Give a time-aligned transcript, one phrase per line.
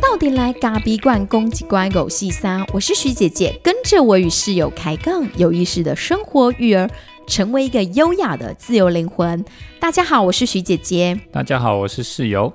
[0.00, 6.90] 到底来咖比罐攻击乖狗细沙，我是徐姐姐，跟着我与室友开杠，有意识的生活育儿，
[7.26, 9.44] 成为一个优雅的自由灵魂。
[9.80, 11.20] 大家好，我是徐姐姐。
[11.32, 12.52] 大家好，我是室友。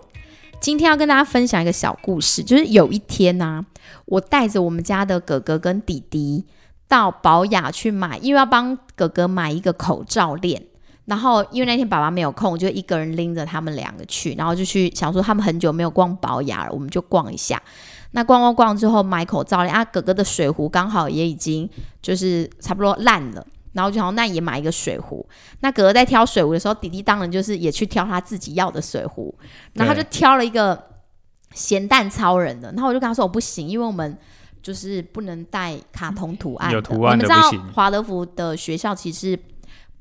[0.59, 3.65] 今天要跟大家分享一个小故事，就是有一天呢、
[4.05, 6.45] 我带着我们家的哥哥跟弟弟
[6.87, 10.63] 到宝雅去买，因为要帮哥哥买一个口罩链。
[11.07, 17.59] 然后因为那天爸爸没有空，就一个人拎着他们两个去，然后就去想说他们很久没有逛宝雅了，我们就逛一下。
[18.11, 21.69] 那逛逛逛之后买口罩了啊，哥哥的水壶刚好也已经
[22.01, 23.47] 就是差不多烂了。
[23.73, 25.23] 然后就想说那也买一个水壶。
[25.59, 29.33] 那哥哥在挑水壶的时候，弟弟当然就是也去挑他自己要的水壶。
[29.73, 30.81] 然后他就挑了一个
[31.53, 34.17] 咸蛋超人的，然后我就跟他说我不行，因为我们
[34.63, 36.75] 就是不能带卡通图案的。
[36.75, 39.37] 有图案的你们知道华德福的学校其实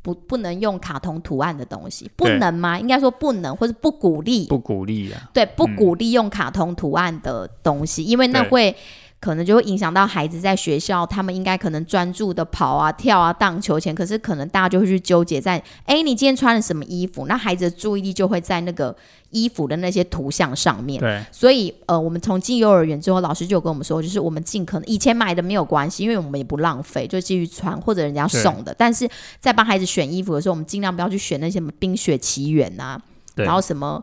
[0.06, 2.78] 不不能用卡通图案的东西，不能吗？
[2.78, 4.46] 应该说不能，或是不鼓励。
[4.46, 8.72] 不鼓励啊，对，不鼓励用卡通图案的东西，因为那会
[9.18, 17.26] 可能就会影响到孩子在学校，他们应该可能专注的跑啊、跳啊、荡秋千，可是可能大家就会去纠结在，哎，你今天穿了什么衣服？
[17.26, 18.94] 那孩子的注意力就会在那个
[19.30, 21.00] 衣服的那些图像上面。
[21.00, 28.74] 对所以，呃，我们从进幼儿园之后，老师就有跟我们说，就是我们尽可能以前买的没有关系，因为我们也不浪费，就继续穿或者人家送的。
[28.76, 29.08] 但是
[29.40, 33.00] 在帮孩子选衣服的时候，我们尽量不要去选那些什么《冰雪奇缘》啊，
[33.34, 34.02] 对然后什么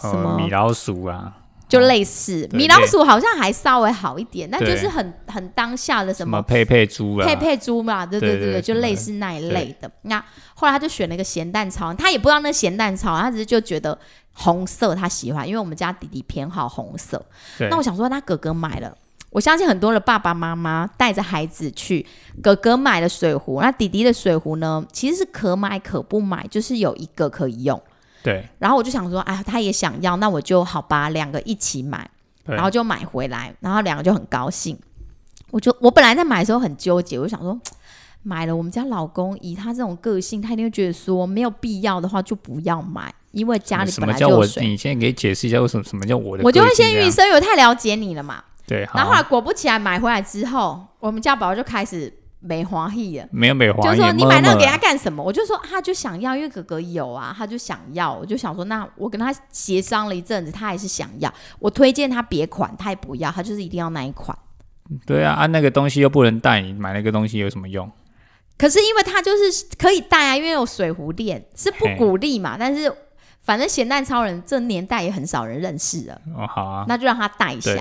[0.00, 1.38] 什呃么米老鼠啊，
[1.72, 9.90] 就类似米老鼠好像还稍微好一点，但就是很很当下的什么佩佩猪啊，佩佩猪嘛，对对对就类似那一类的。
[10.02, 13.98] 那后来他就选了一个咸蛋超，他也不知道那咸蛋超，他只是就觉得
[14.34, 17.24] 红色他喜欢，因为我们家弟弟偏好红色。
[17.70, 18.94] 那我想说，他哥哥买了。
[19.30, 22.04] 我相信很多的爸爸妈妈带着孩子去，
[22.42, 27.82] 哥哥买了水壶，那弟弟的水壶呢，其实是可买可不买，就是有一个可以用。
[28.22, 32.10] 对然后我就想说，哎，他也想要，那我就好吧，两个一起买。
[32.44, 34.76] 然后就买回来，然后两个就很高兴。
[35.52, 37.56] 我就我本来在买的时候很纠结，我就想说，
[38.24, 44.32] 买了我们家老公以他这种个性，他一定会觉得说没有必要的话就不要买，因为家里什本么叫我？
[44.32, 44.66] 来就有水。
[44.66, 46.42] 你现在给解释一下为什么什么叫我的？
[46.42, 48.42] 我就会先预，设，因为我太了解你了嘛。
[48.66, 53.26] 对，然后后来，果不其然买回来之后，我们家宝宝就开始没欢喜啊。
[53.30, 55.22] 没有美华，就是说你买那个给他他，干什么？
[55.22, 58.12] 我就说他就想要，因为哥哥有啊，他就想要。
[58.12, 61.32] 我就想说，那我跟他协商了一阵子，他还是想要。
[61.58, 64.36] 我推荐他别款，他也不要，他就是一定要那一款。
[65.06, 67.90] 对啊，啊那个东西又不能带，你买那个东西有什么用？
[68.58, 72.56] 可是因为他就是可以带啊，因为有水壶店是不鼓励嘛。
[72.58, 72.92] 但是
[73.42, 77.72] 反正咸蛋超人这年代也很少人认识了，哦，好啊，那就让他带一下。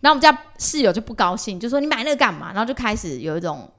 [0.00, 2.52] 然后我们家室友就不高兴，就说你买那个干嘛？
[2.52, 3.70] 然后就开始有一种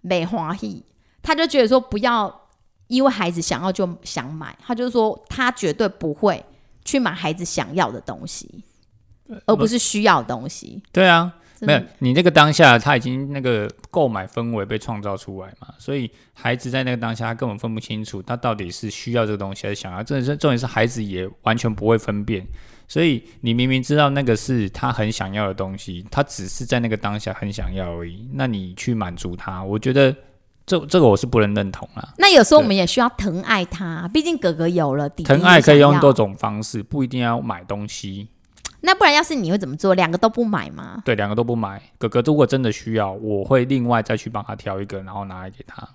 [0.00, 0.82] 美花意，
[1.22, 2.48] 他就觉得说不要
[2.86, 6.44] 因为孩子想要就想买，他就说他绝对不会
[6.84, 8.64] 去买孩子想要的东西，
[9.46, 10.82] 而不是需要的东西。
[10.90, 22.46] 对啊，没有，你那个当下他已经那个购买氛围被创造出来嘛，所以孩子在那个当下他根本分不清楚他到底是需要这个东西还是想要，这是重点是孩子也完全不会分辨，
[22.88, 30.14] 所以你明明知道那个是他很想要的东西，他只是在那个当下很想要而已，那你去满足他，我觉得
[30.64, 32.14] 这这个我是不能认同啦。
[32.16, 38.28] 那有时候我们也需要疼爱他，毕竟哥哥有了，弟弟疼爱可以用多种方式，不一定要买东西。
[38.80, 39.92] 那不然要是你会怎么做？
[39.94, 41.02] 两个都不买吗？
[41.04, 41.82] 对，两个都不买。
[41.98, 45.86] 哥哥如果真的需要，我会另外再去帮他挑一个，然后拿来给他。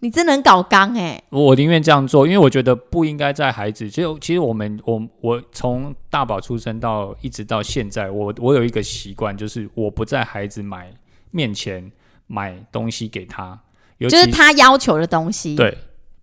[0.00, 3.88] 你真的很搞刚哎、我宁愿这样做，因为我觉得不应该在孩子。
[3.88, 10.92] 其实，其实我们我我从大宝出生到一直到现在，我我有一个习惯，就是我不在孩子买
[11.30, 11.90] 面前
[12.26, 13.58] 买东西给他，
[13.98, 15.56] 就是他要求的东西。。
[15.56, 15.76] 对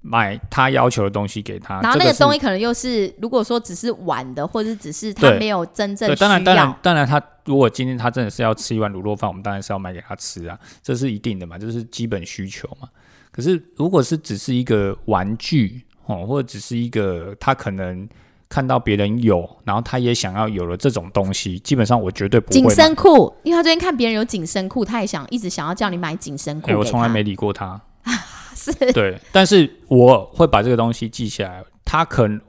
[0.06, 1.80] 买他要求的东西给他。
[1.80, 12.90] 然后那个东西可能又是，如果说只是玩的，或者是只是他没有真正当然，当然，，当然，他如果今天他真的是要吃一碗卤肉饭，我们当然是要买给他吃啊，这是一定的嘛，这是基本需求嘛。
[13.34, 18.08] 可是如果是只是一个玩具哦，或者只是一个他可能
[18.48, 22.70] 看到别人有，然后他也想要有了这种东西，基本上我绝对不会紧。
[22.70, 26.72] 身裤，因为他最近看别人有紧身裤，他也想一直想要叫你买紧身裤。
[26.78, 27.82] 我从来没理过他。
[28.56, 31.64] 是，对，但是我会把这个东西记下来。
[31.84, 32.40] 他可能，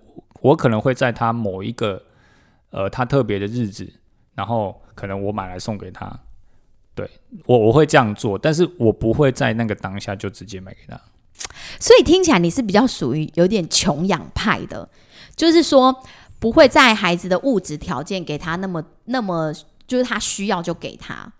[0.42, 2.02] 我可能会在他某一个
[2.68, 3.90] 呃他特别的日子，
[4.34, 6.14] 然后可能我买来送给他。
[6.94, 7.10] 对
[7.46, 11.00] 我我会这样做，但是我不会在那个当下就直接买给他。
[11.80, 14.88] 所以听起来你是比较属于有点穷养派的，
[15.34, 15.94] 就是说
[16.38, 19.52] 不会在孩子的物质条件给他那么那么，
[19.86, 21.32] 就是他需要就给他。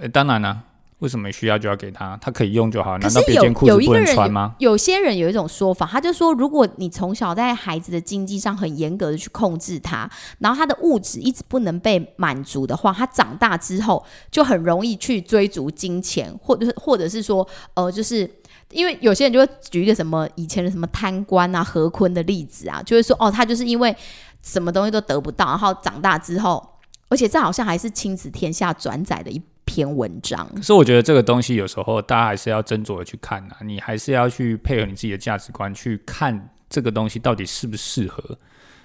[0.00, 0.62] 呃，当然啦、
[1.02, 2.16] 为什么需要就要给他？
[2.20, 4.54] 他可以用就好，难道别件裤子不有有一个人能穿吗？
[4.58, 10.08] 有些人有一种说法，他就说，如果你从小在孩子的经济上很严格的去控制他，
[10.38, 18.30] 然后他的物质一直不能被满足的话，他长大之后就很容易去追逐金钱，或者是或者是说，呃，就是。
[18.70, 23.94] 因为有些人就会举一个什么以前的什么贪官啊、何坤的例子啊，就会说哦，他就是因为
[24.40, 26.66] 什么东西都得不到，然后长大之后，
[27.10, 30.48] 而且这好像还是亲子天下转载的一篇文章。
[30.54, 38.38] 可是我觉得这个东西有时候大家还是要斟酌的去看啊，你还是要去配合你自己的价值观去看这个东西到底适不适合。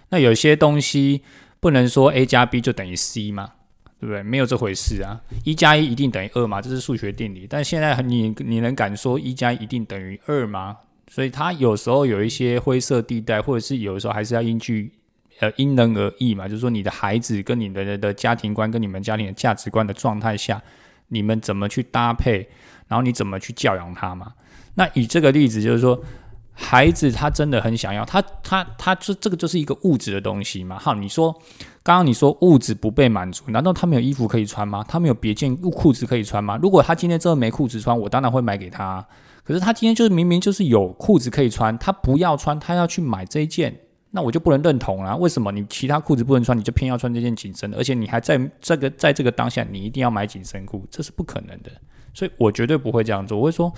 [0.10, 1.22] 那有些东西
[1.60, 3.52] 不能说 A 加 B 就等于 C 嘛，
[4.00, 4.24] 对不对？
[4.24, 7.46] 没有这回事啊，一加一一定等于二嘛，这是数学定理。
[7.50, 10.78] 但现在你你能敢说一加一一定等于二吗？
[11.10, 14.92] 所以它有时候有一些灰色地带，或者是有的时候还是要依据
[15.40, 16.48] 呃因人而异嘛。
[16.48, 20.62] 就是说你的孩子跟你的的家庭观跟你们家庭的价值观的状态下，
[21.08, 22.48] 你们怎么去搭配，
[22.88, 24.34] 然后你怎么去教养他嘛？
[24.76, 26.04] 那以这个例子就是说。
[26.60, 30.80] 孩子他真的很想要，他他他就这个就是一个物质的东西嘛。
[30.80, 31.32] 好，你说
[31.84, 34.84] 刚刚你说物质不被满足，难道他没有衣服可以穿吗？
[34.88, 36.58] 他没有别件裤子可以穿吗？
[36.60, 39.06] 如果他今天真的没裤子穿，我当然会买给他。
[39.44, 43.80] 可是他今天就是明明就是有裤子可以穿，他不要穿，他要去买这一件，
[44.18, 45.16] 那我就不能认同啦。
[45.16, 47.78] 为什么你其他裤子不能穿，你就偏要穿这件紧身的？
[47.78, 51.70] 而且你还在这个在这个当下，你一定要买紧身裤，这是不可能的。
[52.16, 53.38] 所以我绝对不会这样做。
[53.38, 53.72] 我会说。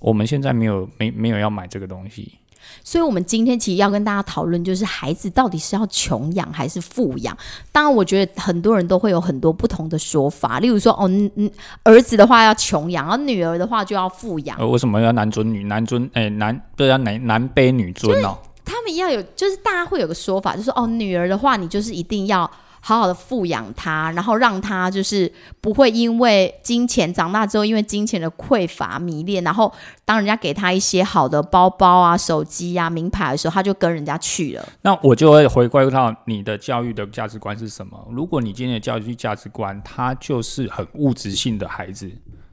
[0.00, 2.38] 我们现在没有没没有要买这个东西，
[2.82, 7.36] 所以，我们今天其实要跟大家讨论，就是孩子到底是要穷养还是富养。
[7.70, 11.50] 当然，我觉得很多人都会有很多不同的说法，例如说，哦，嗯嗯，
[11.82, 14.56] 儿子的话要穷养，而女儿的话就要富养。
[14.58, 16.08] 呃，为什么要男尊女男尊？
[16.14, 18.38] 哎，男对啊男男卑女尊哦？
[18.64, 22.50] 他们要有，就是大家会有个说法，就是哦，女儿的话，你就是一定要。
[22.82, 25.30] 好好的富养她，然后让她就是
[25.60, 29.70] 不会因为金钱长大之后，因为金钱的匮乏迷恋，然后
[30.02, 34.66] 当人家给她一些好的包包啊、手机啊、名牌的时候，她就跟人家去了。
[34.80, 38.02] 那我就会回归到你的教育的价值观是什么？
[38.10, 42.10] 如果你今天的教育价值观，他就是很物质性的孩子，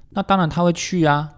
[0.10, 1.30] 那当然他会去啊。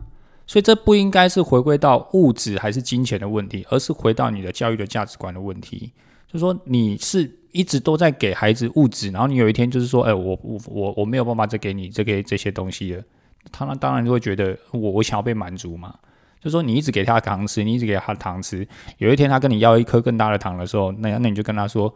[0.50, 5.92] 所以这不应该是回归到物质还是金钱的问题，而是回到你的教育的价值观的问题。
[6.28, 7.38] 就说你是。
[7.52, 13.04] 一直都在给孩子物质，然后你有一天就是说，哎，我我我我没有办法再给你这个这些东西了，
[13.52, 15.96] 他那当然就会觉得我我想要被满足嘛。
[16.40, 18.68] 就说你一直给他糖吃，你一直给他糖吃，
[19.00, 21.92] 有一天他跟你要一颗更大的糖的时候，那那你就跟他说，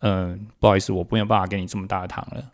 [0.00, 2.44] 嗯，不好意思，我没有办法给你这么大的糖了。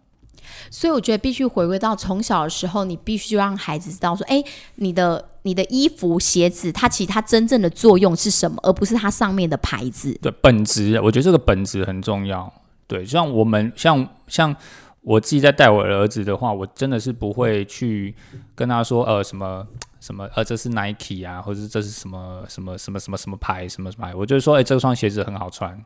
[0.70, 4.42] 所以我觉得必须回归到从小的时候，你必须让孩子知道说，哎，
[4.76, 10.16] 你的你的衣服鞋子，它其实它真正的作用是什么，而不是它上面的牌子。
[10.22, 12.52] 对，本质，我觉得这个本质很重要。
[12.86, 14.54] 对，像我们像像
[15.02, 18.14] 我自己在带我儿子的话，我真的是不会去
[18.54, 19.66] 跟他说，呃，什么
[20.00, 25.84] 什么，呃，这是 Nike 啊，或者这是什么什么什么什么什么牌，什么牌，我就说，哎，这双鞋子很好穿。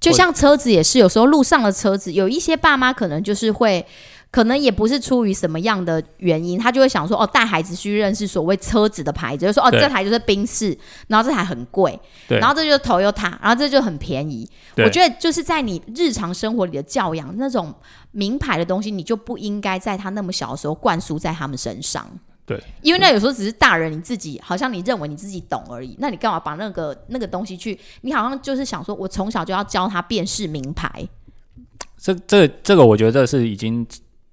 [0.00, 3.84] 就像车子也是，有时候路上的车子，有一些爸妈可能就是会，
[4.30, 10.76] 可能也不是出于什么样的原因，他就会想说，哦，带孩子去认识所谓车子的牌子，就说，哦，这台就是宾士，
[11.08, 11.98] 然后这台很贵，
[12.28, 14.48] 然后这就是 Toyota，然后这就很便宜。
[14.76, 17.74] 我觉得就是在你日常生活里的教养，那种
[18.12, 22.06] 名牌的东西，你就不应该在他那么小的时候灌输在他们身上。
[22.46, 25.96] 对，因为那有时候只是大人你自己，好像你认为你自己懂而已。
[25.98, 27.76] 那你干嘛把那个那个东西去？
[28.02, 31.04] 你好像就是想说，我从小就要教他辨识名牌。
[31.98, 33.84] 这、这、这个，我觉得是已经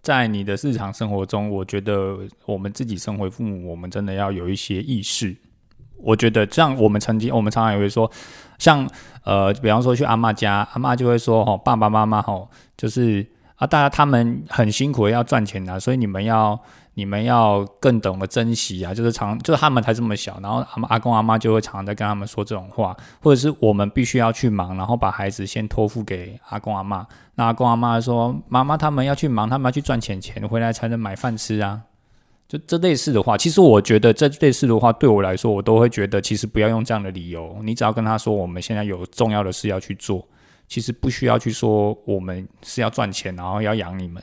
[0.04, 1.50] 在你的日常生活中。
[1.50, 5.36] 我觉得我们自己身为父母，我们真的要有一些意识。
[5.98, 8.08] 我觉得这样，我们曾经，我们常常也会说，
[8.60, 8.88] 像
[9.24, 12.48] 呃，比方说去阿妈家，阿妈就会说：“哦，爸爸妈妈，哦，
[12.78, 16.60] 就是啊，大家他们很辛苦要赚钱啊，所以你们要。”
[16.96, 18.94] 你们要更懂得珍惜啊！
[18.94, 27.06] 就是常，就是他们才这么小，然后阿阿公阿妈就会常常在跟他们说这种话，或者是我们必须要去忙，然后把孩子先托付给阿公阿妈。
[27.36, 31.82] 那阿公阿妈说：“妈妈他们要去忙，他们要去赚钱，钱回来才能买饭吃啊。”
[32.48, 37.58] 就这类似的话，其实我觉得这类似的话对我来说，我都会觉得其实不要用这样的理由。
[37.64, 40.24] 你只要跟他说我们现在有重要的事要去做，
[40.68, 44.22] 其实不需要去说我们是要赚钱，然后要养你们。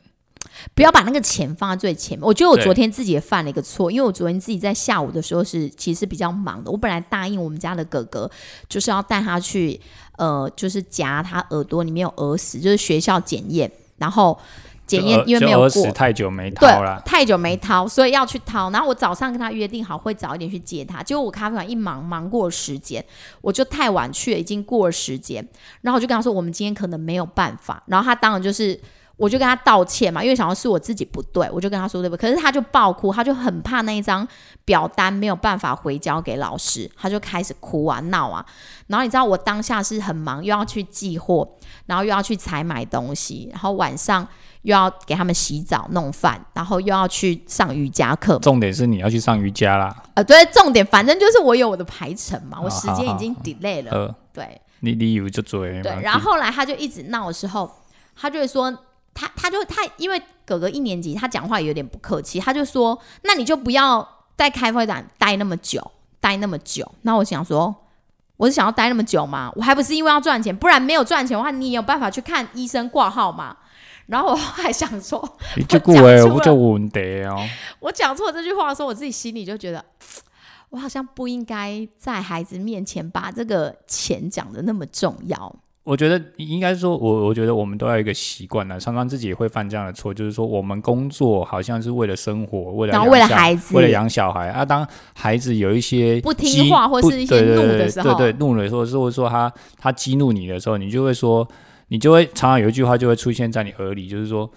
[0.75, 2.27] 不要把那个钱放在最前面。
[2.27, 6.71] 我觉得我昨天自己也犯了一个错，因为我昨天自己在下午的时候是其实比较忙的。
[6.71, 8.31] 我本来答应我们家的哥哥，
[8.69, 9.81] 就是要带他去，
[10.19, 14.39] 呃，就是夹他耳朵里面有耳屎，就是学校检验，然后
[14.87, 18.71] 检验因为没有过太久没掏了，太久没掏，所以要去掏。
[18.71, 23.05] 然后我早上跟他约定好会早一点去接他，结果我咖啡馆一忙忙过了时间，
[23.41, 25.47] 我就太晚去了，已经过了时间。
[25.83, 27.83] 然后我就跟他说，我们今天可能没有办法。
[27.87, 28.81] 然后他当然就是。
[29.21, 32.21] 我就跟他道歉嘛，因为想要是我自己不对，我就跟他说对不对？
[32.23, 34.27] 可是他就爆哭，他就很怕那一张
[34.65, 38.43] 表单没有办法回交给老师，他就开始哭啊闹啊。
[38.87, 41.47] 然后你知道我当下是很忙，又要去寄货，
[41.85, 44.27] 然后又要去采买东西，然后晚上
[44.63, 48.39] 又要给他们洗澡弄饭，然后又要去上瑜伽课。
[48.39, 49.95] 重点是你要去上瑜伽啦。
[50.15, 53.91] 呃，对，重点反正就是我有我的排程嘛，我时间已经 delay 了。
[53.91, 57.71] 呃，对你你以为就追对，然后后来他就一直闹的时候，
[58.17, 58.75] 他就会说。
[59.15, 65.91] 他他就他，因为哥哥一年级，他讲话有点不客气，他就说：“那你就不要在开会展待那么久，
[66.21, 67.75] 待那么久。”那我想说，
[68.37, 69.53] 我是想要待那么久吗？
[69.57, 73.57] 我还不是因为要赚钱，不然没有赚钱的话，你有办法去看医生挂号吗？
[74.07, 75.23] 然后我还想说，
[75.57, 76.03] 你这句话
[76.35, 77.47] 我就问题哦。
[77.79, 79.85] 我讲错这句话的时候，我自己心里就觉得，
[80.71, 85.55] 我好像不应该在孩子面前把这个钱讲的那么重要。
[85.83, 94.65] 我觉得应该说，我我觉得我们都要一个习惯呢，常常自己也会犯这样的错，就是说我们工作好像是为了生活，为了为了孩子，为了养小孩啊。
[94.65, 101.49] 当孩子有一些不听话或是一些怒的时候，对对怒的时候，或者说他他激怒你的时候，你就会说，
[101.89, 104.51] 你就会常常有一句话就会出现在你耳里，就是说。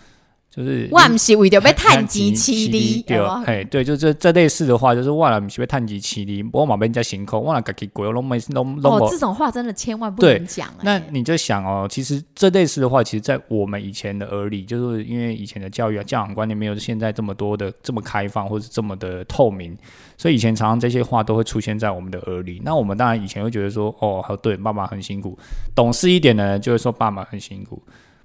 [0.55, 10.71] 就是万不是为着被探及起离，对哎，对，就这这类似的话，就是万不是被探及起离，我马被人家行扣，忘了自己鬼拢没拢拢哦，这种话真的千万不能讲。
[10.83, 19.75] 那你就想哦，其实这类似的话，其实，在我们以前的耳里，就是因为以前的教育啊、教养观念没有现在这么多的这么开放，或者这么的透明，
[20.19, 22.61] 所以以前常常这些话都会出现在我们的耳里。
[22.63, 25.35] 那我们当然以前会觉得说，哦，对，爸爸很辛苦。
[25.73, 27.81] 懂事一点的人就会说，爸爸很辛苦。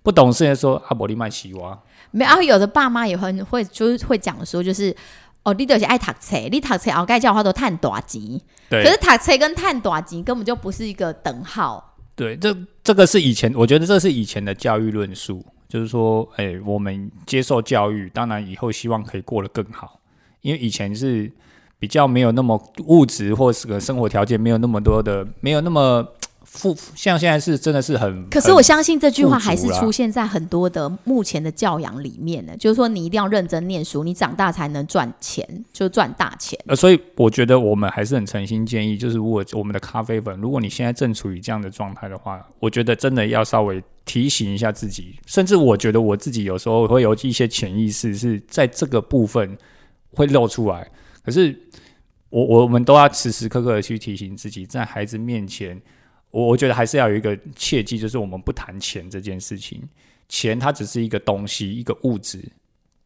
[0.08, 1.78] 不懂事的说阿伯利麦西瓜，
[2.12, 4.96] 没有，有的爸妈也很会，就是会讲说，就是
[5.42, 11.94] 哦，你都是爱读册，你读册后盖叫话都探大级，对，可是读册跟探大级根本就不是一个等号。
[12.16, 20.00] 对，这这个是以前，我觉得这是以前的教育论述，就是说，哎，我们接受教育，当然以后希望可以过得更好，
[20.40, 21.30] 因为以前是
[21.78, 26.08] 比较没有那么物质或是个生活条件没有那么多的，没有那么。
[26.50, 32.56] 富像现在是真的是很，可是我相信这句话还是出现在很多的目前的教养里面呢。
[32.56, 36.58] 就是说，你一定要认真念书，你长大才能赚钱，就赚大钱。
[36.66, 45.16] 呃，所以我觉得我们还是很诚心建议，就是如果我们的咖啡粉，如果你现在正处于这样的状态的话，我觉得真的要稍微提醒一下自己。
[45.26, 49.56] 甚至我觉得我自己有时候会有一些潜意识是在这个部分
[50.14, 50.90] 会露出来。
[51.22, 51.56] 可是
[52.30, 55.80] 我我们都要时时刻刻的去提醒自己，在孩子面前。
[56.30, 59.82] 我我觉得还是要有一个切记，就是我们不谈钱这件事情。
[60.28, 62.42] 钱它只是一个东西，一个物质，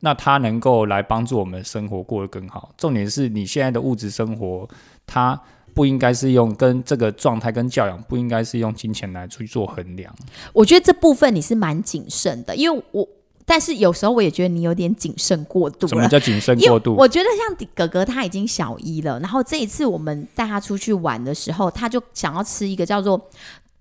[0.01, 2.75] 那它能够来帮助我们生活过得更好。
[2.77, 4.69] 重点是你现在的物质生活，
[5.07, 5.41] 它
[5.73, 10.15] 不应该是用跟这个状态跟教养，不应该是用金钱来去做衡量。
[10.53, 13.09] 我觉得这部分你是蛮谨慎的，因为我。
[13.45, 15.87] 但是有时候我也觉得你有点谨慎过度。
[15.89, 16.95] 什么叫谨慎过度？
[16.95, 23.21] 我觉得像哥哥他已经小一了，然后这一次我们带他出去玩的时候，他就想要吃一个叫做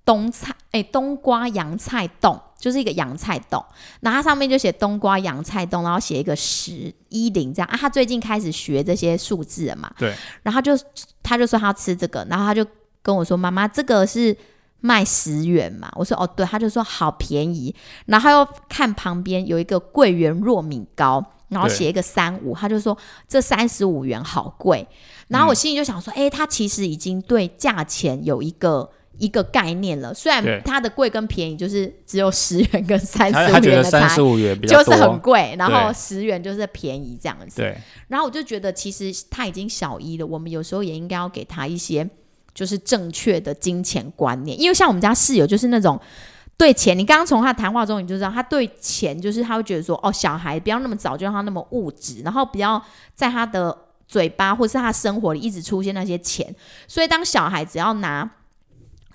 [0.03, 3.63] 冬菜，哎，冬瓜洋菜冻，就是一个洋菜冻。
[3.99, 7.77] 那它上面就写冬瓜洋菜冻，然后写一个十一零这样啊。
[7.79, 9.91] 他最近开始学这些数字了嘛？
[9.97, 10.13] 对。
[10.43, 10.71] 然后就
[11.21, 12.65] 他就说他要吃这个，然后他就
[13.01, 14.35] 跟我说：“妈妈，这个是。”
[14.81, 15.89] 卖十元嘛？
[15.95, 17.73] 我说哦，对，他就说好便宜，
[18.07, 22.97] 然后又看旁边有一个桂圆糯米糕，然后写一个三五，他就说
[23.27, 24.87] 这三十五元好贵，
[25.27, 34.15] 然后我心里就想说，哎，他其实已经对价钱有一个一个概念了，虽然它的贵跟便宜就是只有十元跟三十五元的差，
[34.67, 37.57] 就是很贵，然后十元就是便宜这样子。
[37.57, 42.09] 对，然后我就觉得其实他已经小一了，我们有时候也应该要给他一些。
[42.53, 45.99] 就是正确的金钱观念，因为像我们家室友就是那种
[46.57, 52.83] 对钱，你刚刚从他的谈话中你就知道，他对钱就是他会觉得说，哦，小孩不要那么早就让他那么物质，然后不要
[53.15, 53.75] 在他的
[54.07, 56.53] 嘴巴或是他生活里一直出现那些钱，
[56.87, 58.29] 所以当小孩只要拿，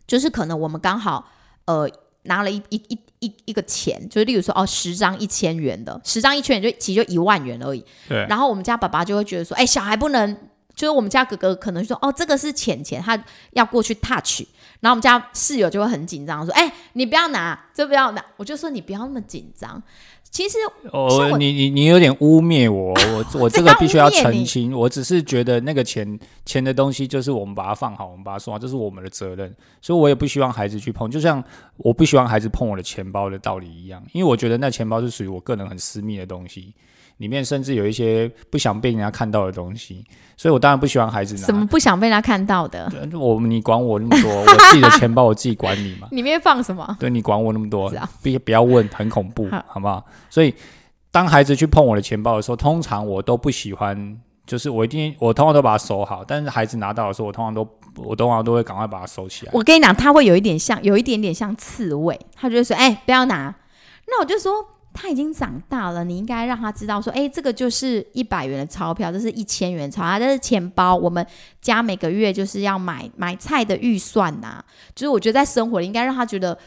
[0.06, 1.28] 就是可能我们刚好
[1.66, 1.88] 呃
[2.22, 10.36] 拿了一一一一一个钱，就是例如说哦十张一千元的，十张一千元就其实就一万元而已，对，然后我们家爸爸就会觉得说，哎，小孩不能。
[10.76, 13.18] 就是我们家哥哥可能说哦，这个是钱钱，他
[13.52, 14.42] 要过去 touch，
[14.80, 18.22] 然后我们家室友就会很紧张，说哎，你不要拿，这不要拿。
[18.36, 19.82] 我就说你不要那么紧张。
[20.28, 20.58] 其实
[20.92, 24.76] 哦，你你你有点污蔑我，我 我这个必须要澄清。
[24.76, 29.56] 我只是觉得那个钱钱的东西，就是我们把它放好，我们把它送好，这是我们的责任。
[29.80, 31.42] 所以我也不希望孩子去碰，就像
[31.78, 36.74] 我不希望孩子碰我的钱包的道理一样，因为我觉得那钱包是属于我个人很私密的东西。
[37.18, 40.04] 里面甚至有一些不想被人家看到的东西，
[40.36, 41.40] 所以我当然不喜欢孩子拿。
[41.46, 42.90] 什么不想被他看到的？
[42.90, 46.08] 对我你管我那么多， 我自己的钱包我自己管理嘛。
[46.10, 46.96] 里面放什么？
[47.00, 50.04] 对你管我那么多别啊，不不要问，很恐怖，好好不好？
[50.28, 50.54] 所以
[51.10, 59.52] 当孩子去碰我的钱包的时候，通常我都不喜欢，就是我一定我通常都把它收好，但是孩子拿到的时候，我通常都我通常都会赶快把它收起来。
[59.54, 63.54] 我跟你讲，他会有一点像，有一点点像刺猬，他就会说：“哎、不要拿。”
[64.08, 64.52] 那我就说
[64.96, 71.24] 他已经长大了，你应该让他知道说：“哎、这个就是一百元的钞票，这是一千元钞票，这是钱包，我们
[71.60, 76.58] 家每个月就是要买买菜的预算呐、就是我觉得在生活里应该让他觉得。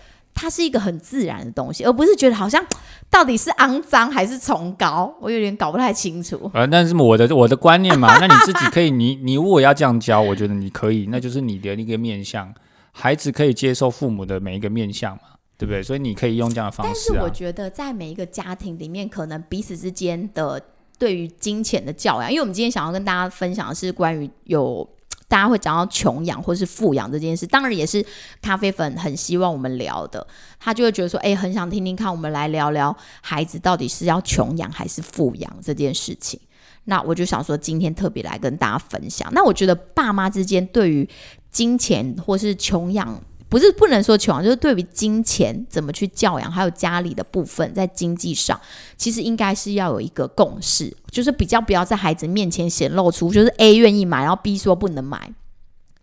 [0.42, 2.64] 它是一个很自然的东西，而不是觉得好像
[3.10, 6.50] 到底是肮脏还是崇高，我有点搞不太清楚。
[6.54, 12.54] 呃，但是我的我的观念嘛，那你自己可以，你你如果要这样教，我觉得你可以，那就是你的一个面向，
[12.94, 15.24] 孩子可以接受父母的每一个面向嘛，
[15.60, 15.84] 对不对？
[15.84, 17.16] 所以你可以用这样的方但式啊。
[17.18, 20.60] 是我觉得在每一个家庭里面，可能彼此之间的
[20.98, 24.90] 对于金钱的教养，因为我们今天想要跟大家分享的是关于有
[25.28, 28.04] 大家会讲到穷养或是富养这件事，当然也是
[28.42, 30.26] 咖啡粉很希望我们聊的，
[30.60, 36.40] 他就会觉得说，哎、很想听听看，我们来聊聊孩子到底是要穷养还是富养这件事情。
[36.86, 39.30] 那我就想说，今天特别来跟大家分享。
[39.34, 41.08] 那我觉得爸妈之间对于
[41.52, 48.60] 金钱或是穷养不是不能说穷啊，就是对于金钱怎么去教养，还有家里的部分，在经济上，
[48.96, 55.34] 其实应该是要有一个共识，就是比较不要在孩子面前显露出就是 A 愿意买，然后 B 说不能买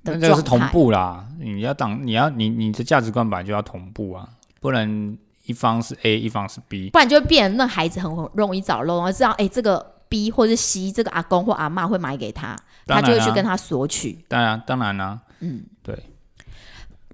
[0.03, 0.59] 的那这个是同。
[0.73, 4.29] 步啦，你要当你要你你的价值观本来就要同步啊，
[4.61, 6.91] 不能一方是 A 一方是 B。
[6.91, 14.19] 不然就会变成那孩子很容易找漏洞，知道哎、这个 B 或者 C 这个阿公或阿妈会买给他，他就会去跟他索取。
[14.27, 15.21] 当然当然啦、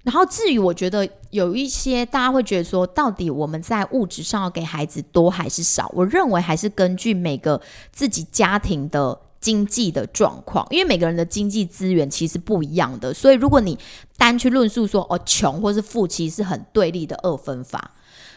[0.03, 5.91] 然后至于我觉得有一些大家会觉得说，到底我们在物质上要给孩子多还是少？
[5.95, 7.61] 我认为还是根据每个
[7.93, 13.79] 自己家庭的经济的状况，因为每个人的经济资源其实不一样的，所以如果你
[14.17, 17.93] 单去论述说哦穷或是富，其实是很对立的二分法。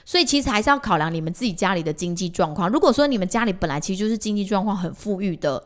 [0.08, 2.70] 所以其实还是要考量你们自己家里的经济状况。
[2.70, 5.64] 如果说你们家里本来其实就是经济状况很富裕的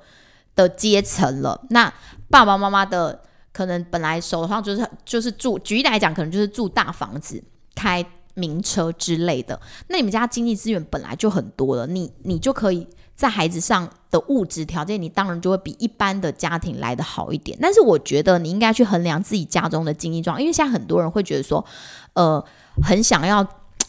[0.56, 1.94] 的阶层了，那
[2.29, 7.44] 爸爸妈妈的可能本来手上就是就是住，举例来讲，可能就是住大房子、
[7.75, 9.59] 开名车之类的。
[9.88, 17.57] 那你们家经济资源本来就很多了，你你就可以在孩子上的物质条件，你当然就会比一般的家庭来的好一点。
[17.62, 21.66] 但是我觉得你应该去衡量自己家中的经济状况，因为现在很多人会觉得说，
[22.14, 22.44] 呃，
[22.83, 23.46] 很想要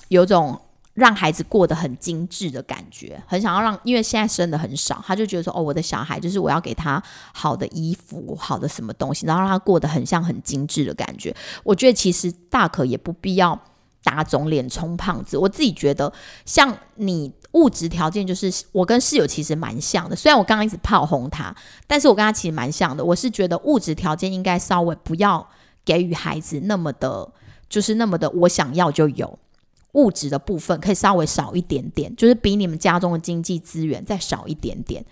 [0.08, 0.60] 有种。
[0.94, 11.34] 让孩子过得很精致的感觉，很想要让，因为现在生的很少，他就觉得说，哦，我的小孩就是我要给他好的衣服、好的什么东西，然后让他过得很像很精致的感觉。
[11.62, 13.58] 我觉得其实大可也不必要
[14.02, 15.38] 打肿脸充胖子。
[15.38, 16.12] 我自己觉得，
[16.44, 20.16] 像你物质条件，就是我跟室友其实蛮像的。
[20.16, 21.54] 虽然我刚刚一直炮轰他，
[21.86, 23.04] 但是我跟他其实蛮像的。
[23.04, 25.48] 我是觉得物质条件应该稍微不要
[25.84, 27.28] 给予孩子那么的，
[27.68, 29.38] 就是那么的我想要就有。
[29.92, 35.04] 物质的部分可以稍微少一点点，就是比你们家中的经济资源再少一点点。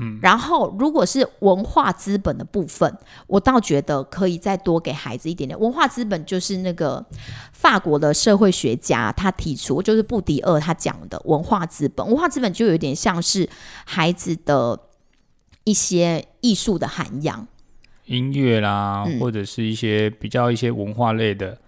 [0.00, 5.58] 嗯，然后如果是文化资本的部分，我倒觉得可以再多给孩子一点点。
[5.58, 7.04] 文化资本就是那个
[7.52, 12.06] 法国的社会学家他提出，就是布迪厄他讲的文化资本。
[12.06, 13.48] 文化资本就有点像是
[13.84, 14.78] 孩子的
[15.64, 17.48] 一些艺术的涵养。
[18.04, 21.58] 音乐啦，嗯或者是一些比较一些文化类的，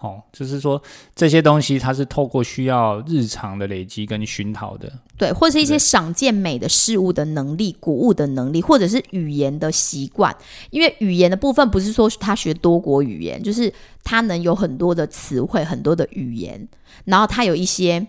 [0.00, 0.82] 哦，就是说
[1.14, 10.34] 这些东西它是透过需要日常的累积跟熏陶的，对，或是一些赏见美的事物的能力、鼓舞的能力，或者是语言的习惯。
[10.70, 13.70] 因为语言的部分不是说他学多国语言，就是
[14.02, 16.66] 他能有很多的词汇、很多的语言，
[17.04, 18.06] 然后他有一些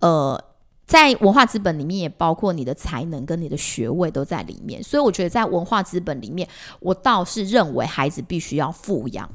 [0.00, 0.42] 呃，
[0.86, 4.82] 在文化资本里面也包括你的才能跟你的学位都在里面。
[4.82, 6.48] 所以我觉得在文化资本里面，
[6.80, 9.30] 我倒是认为孩子必须要富养。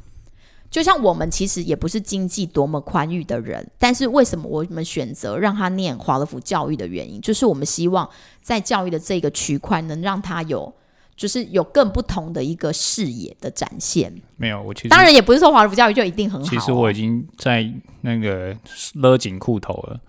[0.74, 8.10] 就像我们其实也不是经济多么宽裕的人，但是为什么我们选择让他念华德福教育的原因，就是我们希望
[8.42, 10.74] 在教育的这个区块能让他有，
[11.16, 14.12] 就是有更不同的一个视野的展现。
[14.36, 18.58] 没有，我其实当然，也不是说华德福教育就一定很好哦、其实我已经在那个
[18.96, 20.00] 勒紧裤头了，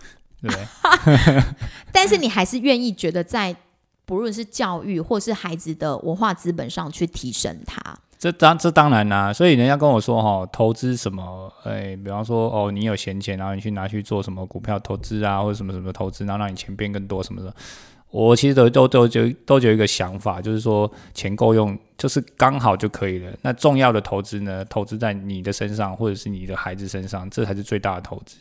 [0.40, 1.42] 对不对？
[1.92, 3.54] 但是你还是愿意觉得在
[4.06, 7.98] 不论是教育或是孩子的文化资本上去提升他。
[8.24, 17.54] 这当这当然啦、所以人家跟我说哈，投资什么，哎，比方说哦，你有闲钱，然后你去拿去做什么股票投资啊，或者什么什么投资，然后让你钱变更多什么的。
[18.10, 23.30] 我其实都都都就都有一个想法，就是说钱够用，就是刚好就可以了。
[23.42, 28.38] 那重要的投资呢，投资在你的身上，或者是你的孩子身上，这才是最大的投资。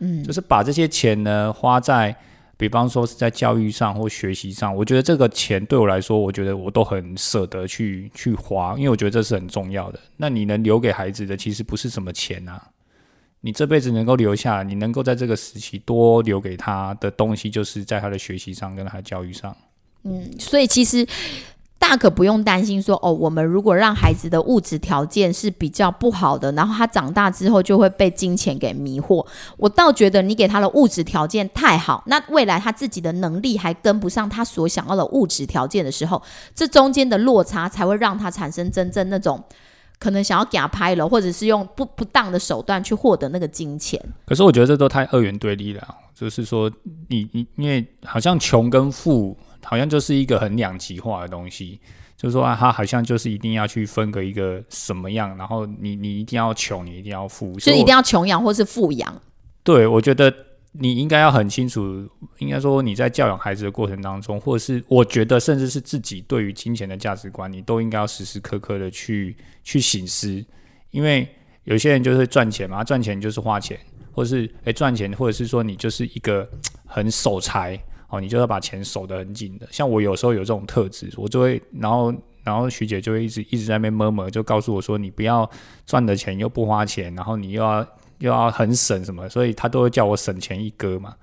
[0.00, 2.12] 嗯，就是把这些钱呢花在，
[2.62, 9.98] 比方说是在教育上或学习上，我觉得这个钱对我来说，我觉得我都很舍得去去花，因为我觉得这是很重要的。
[10.16, 12.70] 那你能留给孩子的，其实不是什么钱啊，
[13.40, 19.56] 你这辈子能够留下，你能够在这个时期多留给他的东西，就是在他的学习上跟他的教育上。
[20.04, 21.04] 嗯，所以其实。
[21.82, 29.26] 大可不用担心，说哦，我们如果让孩子的物质条件是比较不好的，然后他长大之后就会被金钱给迷惑。
[29.56, 36.22] 我倒觉得你给他的物质条件太好，那未来他自己的能力还跟不上他所想要的物质条件的时候，
[36.54, 39.42] 这中间的落差才会让他产生真正那种
[39.98, 44.00] 可能想要给他拍了，或者是用不不当的手段去获得那个金钱。
[44.24, 45.82] 可是我觉得这都太二元对立了，
[46.14, 46.70] 就是说
[47.08, 49.36] 你你因为好像穷跟富。
[49.64, 51.80] 好像就是一个很两极化的东西，
[52.16, 59.22] 就是说啊，他好像就是一定要去分个一个什么样，然后你你一定要穷，你一定要富，就一定要穷养或是富养。
[59.62, 60.34] 对，我觉得
[60.72, 70.44] 你应该要很清楚，应该说你在教养孩子的过程当中，或者是我觉得甚至是自己对于金钱的价值观，你都应该要时时刻刻的去去醒思，
[70.90, 71.28] 因为
[71.64, 73.78] 有些人就是赚钱嘛，赚钱就是花钱，
[74.10, 76.48] 或是诶赚钱，或者是说你就是一个
[76.84, 77.80] 很守财。
[78.12, 79.66] 哦，你就要把钱守得很紧的。
[79.70, 85.50] 像我有时候有这种特质，我就会，然后，然后徐姐就会一直一直在那边摸摸，就告诉我说，你不要
[85.86, 87.80] 赚的钱又不花钱，然后你又要
[88.18, 91.14] 又要很省什么，所以她都会叫我省钱一哥嘛。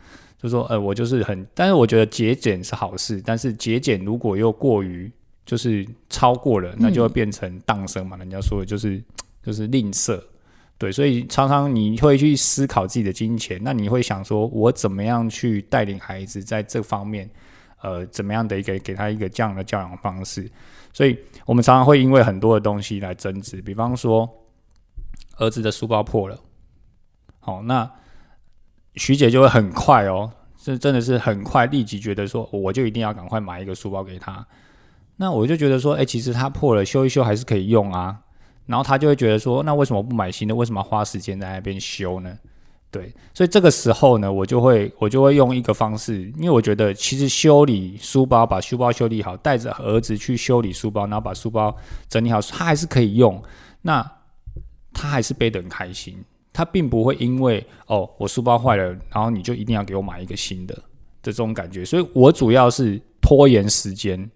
[0.42, 5.12] 就说，呃，我就是很，但是我觉得节俭是好事，但是节俭如果又过于
[5.46, 8.18] 就是超过了，那就会变成荡生嘛。
[8.18, 9.00] 人家说的就是
[9.44, 10.20] 就是吝啬。
[10.80, 17.30] 对，所以常常你会去思考自己的金钱，那你会想说，我怎么样去带领孩子在这方面，
[17.82, 20.50] 呃，怎么样的一个给他一个这样的教养方式？
[20.94, 24.28] 所以我们常常会因为很多的东西来争执，比方说
[25.38, 26.40] 儿子的书包破了，
[27.42, 27.92] 好，那
[28.96, 34.48] 徐姐就会很快哦，这真的是很快，立即觉得说，我就一定要赶快买一个书包给他。
[35.18, 38.22] 那我就觉得说，哎，其实他破了，修一修还是可以用啊。
[38.70, 40.54] 然后他就会觉得说，那为什么不买新的？
[40.54, 42.38] 为什么要花时间在那边修呢？
[42.92, 51.76] 对，所以这个时候呢，我就会我就会用一个方式，因为我觉得其实修理书包，把书包修理好，带着儿子去修理书包，然后把书包
[52.08, 53.42] 整理好，他还是可以用。
[53.82, 54.08] 那
[54.94, 56.16] 他还是背得很开心，
[56.54, 60.84] 他并不会因为哦我书包坏了，然后你就一定要给我买一个新的的
[61.24, 61.84] 这种感觉。
[61.84, 64.30] 所以我主要是拖延时间，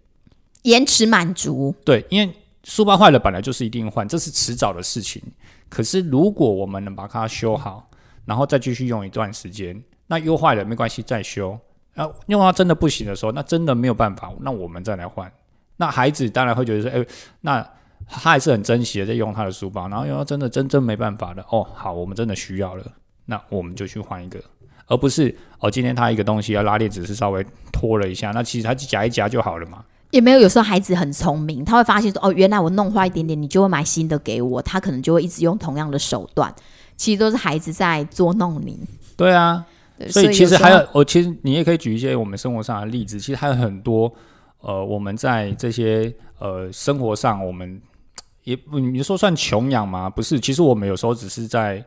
[0.64, 1.76] 延迟满足。
[1.86, 2.34] 对，因为。
[2.64, 5.22] 书包坏了，本来就是一定换，这是迟早的事情。
[5.70, 7.90] 可是如果我们能把它修好，
[8.26, 11.60] 然后再继续用一段时间，那又坏了没关系，再修。
[11.96, 15.32] 啊，用到真的不行的时候，那真的没有办法，那我们再来换。
[15.78, 17.06] 那孩子当然会觉得说，哎，
[17.42, 17.62] 那
[18.08, 19.88] 他还是很珍惜的在用他的书包。
[19.90, 22.86] 然后用到真的真真没办法的，哦，好，我们真的需要了，
[23.26, 24.40] 那我们就去换一个，
[24.88, 29.84] 而不是哦，今天他一个东西要拉链，只是稍微拖了一下，那其实他夹一夹就好了嘛。
[30.14, 36.54] 也没有，有时候孩子很聪明，他会发现说：“哦，原来我弄坏一点点，你就会买新的给我。”他可能就会一直用同样的手段，
[36.96, 38.80] 其实都是孩子在捉弄你。
[39.18, 39.66] 对啊，
[40.10, 43.20] 所以其实还有，我其实你也可以举一些我们生活上的例子。
[43.20, 44.14] 其实还有很多，
[44.62, 47.82] 呃，我们在这些呃生活上，我们
[48.44, 50.08] 也你说算穷养吗？
[50.08, 51.84] 不是，其实我们有时候只是在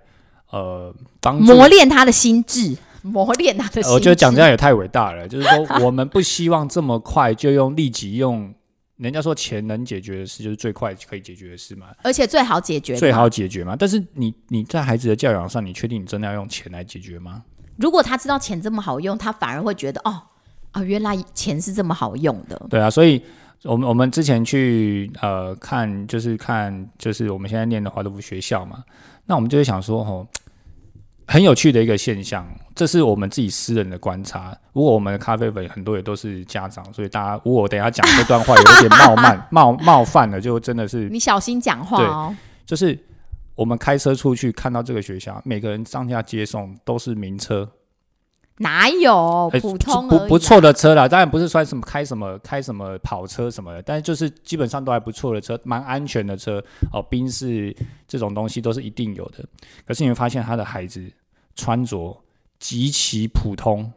[0.51, 2.77] 呃帮磨练他的心智。
[3.07, 3.93] 磨练他的心。
[3.93, 8.53] 我觉得讲这样也太伟大了，就是说我们不希望这么快就用立即用，
[8.97, 13.77] 人家说钱能解决的事就是最快可以解决的事嘛，而且最好解决，最好解决嘛。
[13.79, 17.43] 但是你你在孩子的教养上，你确定你真的要用钱来解决吗？
[17.77, 20.23] 如果他知道钱这么好用，他反而会觉得哦
[20.73, 22.61] 啊，原来钱是这么好用的。
[22.71, 23.23] 对啊，所以
[23.65, 28.83] 我们我们之前去呃看，就是看就是我们现在念的华德福学校嘛，
[29.27, 30.27] 那我们就会想说哦。
[31.37, 34.57] 很有趣的一个现象，这是我们自己私人的观察。
[34.73, 42.35] 如果我们的咖啡粉很多也都是家长，所以大家如果我等下讲这段话有点冒犯、 冒冒犯了，就真的是你小心讲话哦。
[42.65, 42.99] 就是
[43.55, 47.71] 我们开车出去看到这个学校，每个人上下接送都是名车。
[48.59, 51.07] 哪有普通不不错的车啦？
[51.07, 57.03] 当然不是说什么开什么开什么跑车什么的，但是就是基本上都还不错的车，蛮安全的车哦。
[57.11, 57.77] 宾士
[58.09, 59.45] 这种东西都是一定有的。
[59.87, 61.05] 可是你会发现他的孩子
[61.57, 62.23] 穿着
[62.61, 63.93] 极其普通，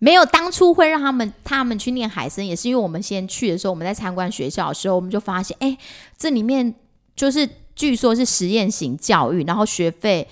[0.00, 5.78] 没有当初会让他们他们去念海参，也是因为我们先去的时候，我们在参观学校的时候，我们就发现，哎，
[6.18, 6.74] 这里面
[7.14, 10.26] 就是据说是实验型教育，然后学费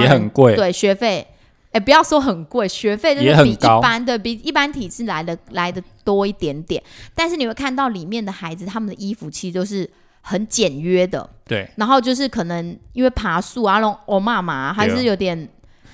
[0.00, 1.26] 也很贵，对学费。
[1.72, 6.82] 哎，不要说很贵，学费就是比一般的、比一般体制来的来的多一点点。
[7.14, 9.90] 但是你会看到里面的孩子，他们的衣服其实都是
[10.22, 11.28] 很简约的。
[11.44, 11.68] 对。
[11.76, 15.46] 然后就是可能因为爬树啊，那种欧妈妈还是有点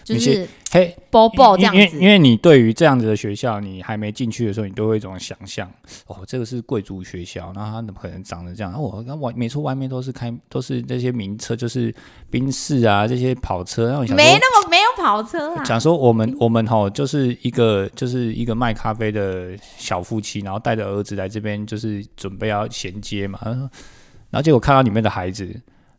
[0.05, 2.09] 就是嘿，包包这样子因为因。
[2.09, 5.71] 为你对于这样子的学校，你还没进去的时候，你都会一种想象，
[6.07, 8.73] 哦，这个是贵族学校，那它怎么可能长得这样？
[8.75, 11.95] 哦，那外每处外面都是开都是那些名车，就是
[12.31, 23.39] 宾士啊这些跑车，然后我想没那么没有跑车啊，讲说我们我们哈就是一个就是一个卖咖啡的小夫妻，然后带着儿子来这边，就是准备要衔接嘛。
[23.45, 25.55] 然后结果看到里面的孩子，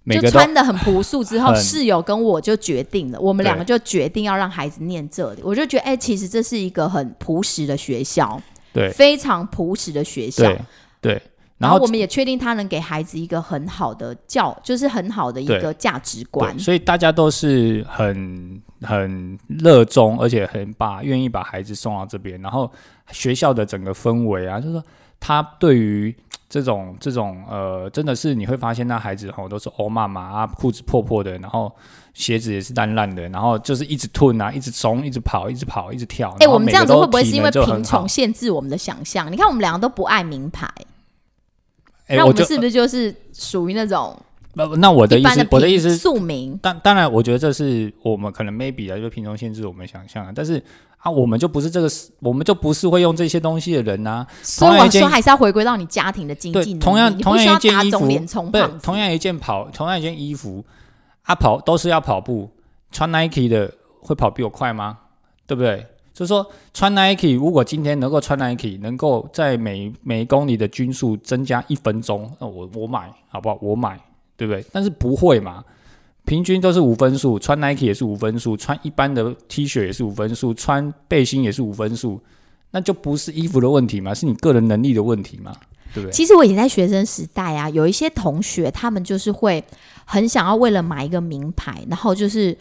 [0.05, 5.41] 每就穿的很朴素之后，室友跟我就决定了，我们对两个就决定要让孩子念这里。
[5.43, 8.41] 我就觉得，哎、其实这是一个很朴实的学校，
[8.73, 10.43] 对非常朴实的学校。
[10.43, 10.61] 对
[10.99, 11.21] 对，
[11.57, 16.57] 然后后我们也确定他能给孩子一个很好的教，就是很好的一对个价值观，。
[16.59, 22.69] 所以大家都是很很热衷，而且很把愿意把孩子送到这边，然后
[23.11, 24.83] 学校的整个氛围啊，就是说
[25.19, 26.13] 他对于
[26.53, 31.73] 这种这种呃，真的是你会发现那孩子吼都是欧妈妈啊，裤子破破的，然后
[32.13, 36.29] 鞋子也是烂烂的，然后就是一直吞啊，一直冲，一直跑，一直跑，一直跳。
[36.41, 38.07] 哎、我们这样子会不会是因为贫穷？
[38.07, 39.31] 限制我们的想象？
[39.31, 40.71] 你看，我们两个都不爱名牌，
[42.07, 44.15] 那，我就是不是就是属于那种
[44.53, 46.55] 那那我的意思我的意思平是庶民？
[46.61, 50.63] 当当然，我觉得这是我们可能 maybe 啊，就是贫穷限制我们想象啊，但是
[51.03, 51.89] 啊，我们就不是这个，
[52.19, 57.99] 我们就不是会用这些东西的人呐、所以我说还是要回归到你家庭的经济对，同样同样一件衣服
[58.49, 58.67] 不是。
[58.81, 60.63] 同样一件跑，同样一件衣服，
[61.23, 62.49] 啊跑都是要跑步，
[62.89, 64.97] 穿 Nike 的会跑比我快吗？
[65.45, 65.85] 对不对？
[66.13, 73.57] 就是说穿 Nike，如果今天能够穿 Nike，能够在每每一公里的均速增加一分钟，那我我买好不好？
[73.61, 73.99] 我买，
[74.37, 74.63] 对不对？
[74.71, 75.63] 但是不会嘛，
[76.25, 82.19] 平均都是五分数，穿 Nike 也是五分数，穿一般的 T 恤也是五分数，穿背心也是五分数，
[82.71, 85.53] 那就不是衣服的问题嘛，是你个人能力的问题嘛，
[85.93, 86.13] 对不对？
[86.13, 89.63] 其实我以前在学生时代啊，有一些同学他们就是会
[90.05, 92.57] 很想要为了买一个名牌，然后就是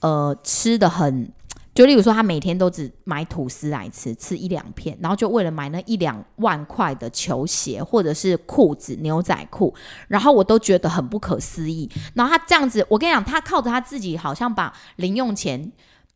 [0.00, 1.28] 呃吃的很，
[1.76, 9.72] 就例如说他每天都只买吐司来吃，吃一两片，然后就为了买那一两万块的球鞋或者是裤子、牛仔裤，
[10.08, 11.88] 然后我都觉得很不可思议。
[12.14, 15.70] 然后他这样子，我跟你讲，他靠着他自己好像把零用钱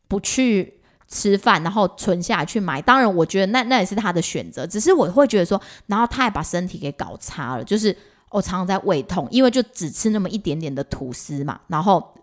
[0.09, 0.81] 不去。
[1.12, 2.81] 吃饭，然后存下来去买。
[2.81, 4.64] 当然，我觉得那那也是他的选择。
[4.64, 7.96] 只是我会觉得说，然后他还把身体给搞差了，就是
[8.31, 12.14] 我常常在胃痛，因为就只吃那么一点点的吐司嘛，然后。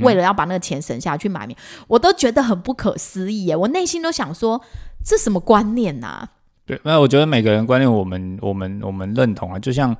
[0.00, 3.56] 为了要把那个钱省下去买米，我都觉得很不可思议耶！
[3.56, 4.60] 我内心都想说，
[5.04, 6.28] 这什么观念呐、啊？
[6.66, 9.96] 对，那我觉得每个人观念我们我们我们认同啊，就像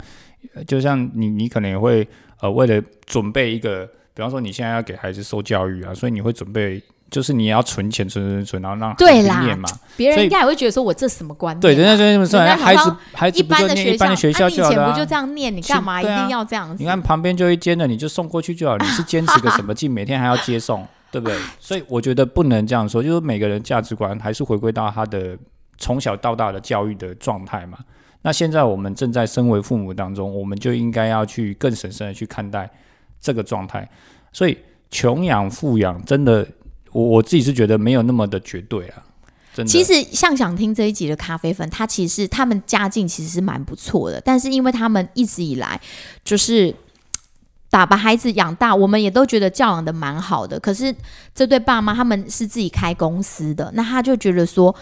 [0.55, 2.07] 呃就像你你可能也会
[2.41, 6.83] 呃为了准备一个，比方说你现在要给孩子受教育啊，所以你会准备。
[7.11, 9.69] 就是你要存钱，存存存，然后让孩对啦子念嘛。
[9.97, 11.63] 别人应该也会觉得说我这什么观念、啊？
[11.63, 15.15] 对，人家就这么说，人家孩子好像孩子一般的学校一般的学校啊、以就好了、啊前不就这。
[15.15, 15.55] 样念？
[15.55, 16.77] 你干嘛一定要这样子？
[16.83, 18.77] 你看旁边就一间的，你就送过去就好。
[18.77, 21.37] 你是坚持个什么劲，每天还要接送， 对不对？
[21.59, 25.37] 所以我觉得不能这样说，就是每个人价值观还是回归到他的
[25.77, 27.79] 从小到大的教育的状态嘛。
[28.23, 32.69] 那现在我们正在身为父母当中，我们就应该要去更审慎的去看待
[33.21, 33.89] 这个状态。
[34.33, 34.59] 所以
[34.91, 36.47] 穷养富养，真的，
[36.93, 39.03] 我我自己是觉得没有那么的绝对啊。
[39.55, 45.81] 真的，其实像想听这一集的咖啡粉，他其实他们家境其实是蛮不错的，但是因为他们一直以来
[46.23, 46.75] 就是
[47.69, 50.61] 打把孩子养大，我们也都觉得教养的蛮好的。
[50.61, 50.95] 可是
[51.35, 54.75] 这对爸妈他们是自己开公司的，那他就觉得说，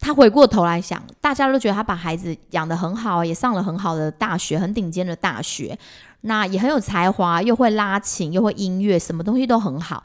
[0.00, 5.78] 他回过头来想，大家都觉得他把孩子养得很好，也上了很好的大学，很顶尖的大学，
[6.22, 10.02] 那也很有才华，又会拉琴，又会音乐，什么东西都很好。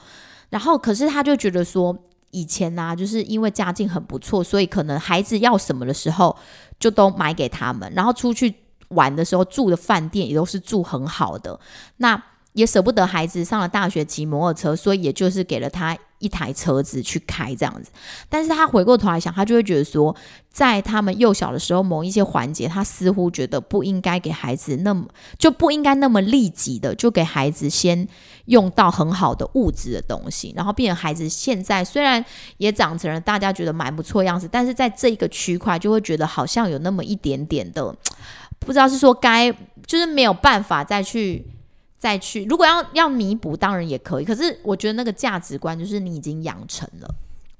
[0.53, 1.97] 然后，可是他就觉得说，
[2.29, 6.37] 以前呢、就是因为家境很不错，所以可能孩子要什么的时候，
[6.79, 7.91] 就都买给他们。
[7.95, 8.53] 然后出去
[8.89, 11.59] 玩的时候住的饭店也都是住很好的，
[11.97, 17.91] 那也舍不得孩子上了大学骑摩托车，所以也就是给了他一台车子去开这样子。
[18.29, 20.15] 但是他回过头来想，他就会觉得说，
[20.49, 25.05] 在他们幼小的时候，某一些环节，他似乎觉得不应该给孩子那么
[25.37, 28.07] 就不应该那么立即的就给孩子先
[28.45, 32.23] 用到很好的物质的东西，然后变成孩子现在虽然
[32.57, 37.95] 也长成了大家觉得蛮不错样子，但是在这一个区块就会觉得好像有那么一点点的，
[38.59, 39.51] 不知道是说该
[39.85, 41.45] 就是没有办法再去
[42.03, 47.09] 再去，如果要要弥补，当然也可以，可是我觉得那个价值观就是你已经养成了。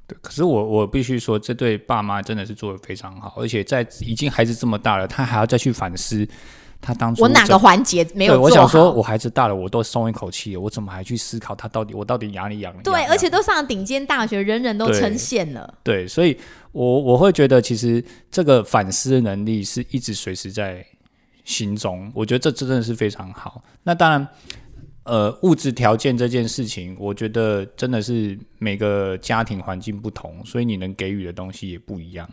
[0.06, 6.27] 对，可是我我必须说，这对爸妈真的是做的非常好，而且在已经孩子这么大了，他还要再去反思
[6.82, 8.67] 他当初我哪个环节没有对，我做好？
[8.67, 12.75] 想说，我孩子大了，我都松一口气了，我怎么还去思考他到底我到底哪里养？
[12.84, 15.73] 对，而且都上了顶尖大学，人人都对称羡了。
[15.82, 16.38] 对，所以
[16.73, 20.86] 我我会觉得，其实这个反思能力是一直随时在
[21.43, 23.63] 心中，我觉得这真的是非常好。
[23.84, 24.27] 那当然，
[25.03, 32.29] 呃，物质条件这件事情，我觉得真的是每个家庭环境不同，所以你能给予的东西也不一样。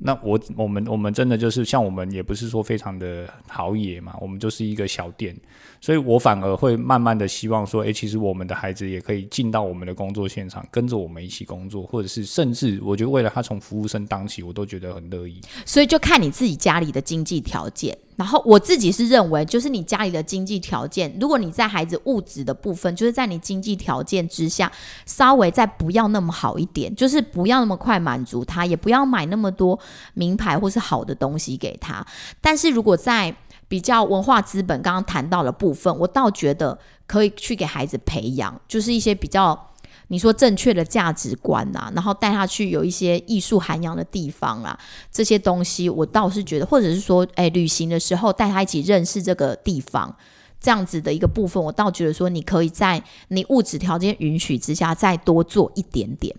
[0.00, 5.36] 那我我们我们真的就是像我们也不是说非常的豪野嘛，我们就是一个小店，
[5.80, 15.40] 所以我反而会慢慢的希望说，诶，其实我们的孩子也可以进到我们的工作现场，跟着我们一起工作，或者是甚至我觉得为了他从服务生当起，我都觉得很乐意。
[15.64, 17.96] 所以就看你自己家里的经济条件。
[18.16, 24.72] 然后我自己是认为，就是你家里的经济条件，如果你在孩子物质的部分，就是在你经济条件之下，
[25.06, 29.78] 稍微再不要那么好一点，就是不要那么快满足他，也不要买那么多
[30.14, 32.04] 名牌或是好的东西给他。
[32.40, 33.32] 但是如果在
[33.68, 39.66] 比较文化资本刚刚谈到的部分，我倒觉得可以去给孩子培养，就是一些比较。
[40.10, 44.78] 你说正确的价值观啊，然后带他去有一些艺术涵养的地方啊，
[45.12, 50.16] 这些东西我倒是觉得，或者是说，哎，旅行的时候带他一起认识这个地方，
[50.58, 56.34] 这样子的一个部分，我倒觉得说，你可以在你物质条件允许之下再多做一点点。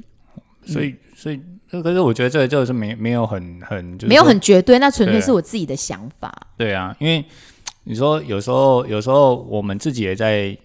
[0.66, 1.40] 所以，所以，
[1.70, 6.34] 可是我觉得这个就是没没有很很没有很绝对，那纯粹是我自己的想法。
[6.58, 7.24] 对啊，因为
[7.84, 10.58] 你说有时候，有时候我们自己也在。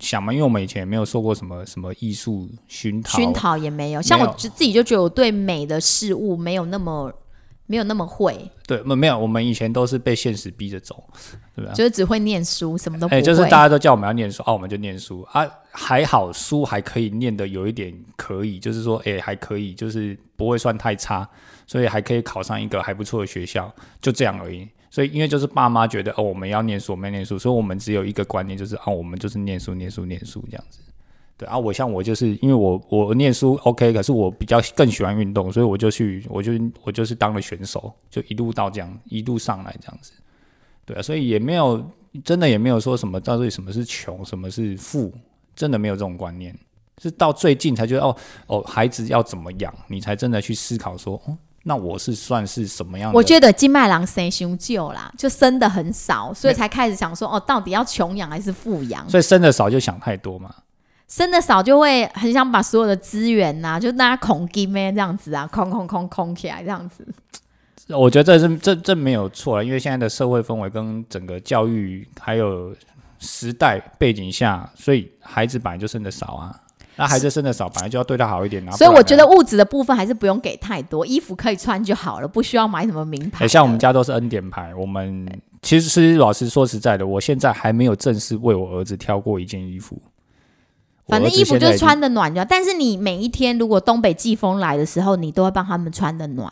[0.00, 4.00] 想嘛，因为我们以前也没有受过什么什么艺术熏陶，熏陶也没有。
[4.00, 7.12] 像我自自己就觉得我对美的事物没有那么
[7.72, 8.38] 没有那么会。
[8.66, 11.02] 对，没没有，我们以前都是被现实逼着走，
[11.56, 11.72] 对吧？
[11.72, 13.22] 就是只会念书，什么都不会。
[13.22, 21.26] 就是大家都叫我们要念书，啊，我们就念书啊，还好书还可以念的有一点可以，就是说，哎，还可以，就是不会算太差，
[21.66, 24.68] 所以还可以考上一个还不错的学校，就这样而已。
[24.90, 30.80] 所以，因为就是爸妈觉得哦，我们要念书，我们要念书，所以我们只有一个观念，就是啊，我们就是念书，念书，念书这样子。
[31.36, 36.52] 对啊，我像我就是因为我我念书 OK，可是我比较更喜欢运动，所以我就去，我就
[36.84, 40.12] 我就是当了选手，就一路到这样，一路上来这样子。
[40.84, 41.84] 对啊，所以也没有
[42.22, 45.12] 真的也没有说什么到底什么是穷，什么是富，
[45.56, 46.56] 真的没有这种观念，
[47.02, 48.16] 是到最近才觉得哦
[48.46, 51.36] 哦，孩子要怎么养，你才真的去思考说哦。
[51.64, 53.12] 那我是算是什么样？
[53.12, 59.08] 我觉得金麦郎生凶旧啦，就生的很少，所以才开始想说，哦，到底要穷养还是富养？
[59.08, 60.52] 所以生的少就想太多嘛。
[61.14, 67.06] 生的少就会很想把所有的资源呐，就大家空金咩这样子啊，空空空空起来这样子。
[67.88, 72.74] 我觉得这是这这没有错了，因为现在的社会氛围跟整个教育还有
[73.18, 76.58] 时代背景下，所以孩子本来就生的少啊。
[76.96, 78.66] 那孩子生的少，本来就要对他好一点。
[78.72, 83.46] 所以我觉得物质的部分还是不用给太多，衣服可以穿就好了，不需要买什么名牌。
[83.46, 85.28] 像我们家都是恩典牌，我们
[85.60, 90.00] 其实是老实说实在的，我现在还没有正式为我儿子挑过一件衣服。
[91.12, 96.50] 反正衣服就是穿的暖就，但是你每一天如果东北季风来的时候，你都会帮他们穿的暖。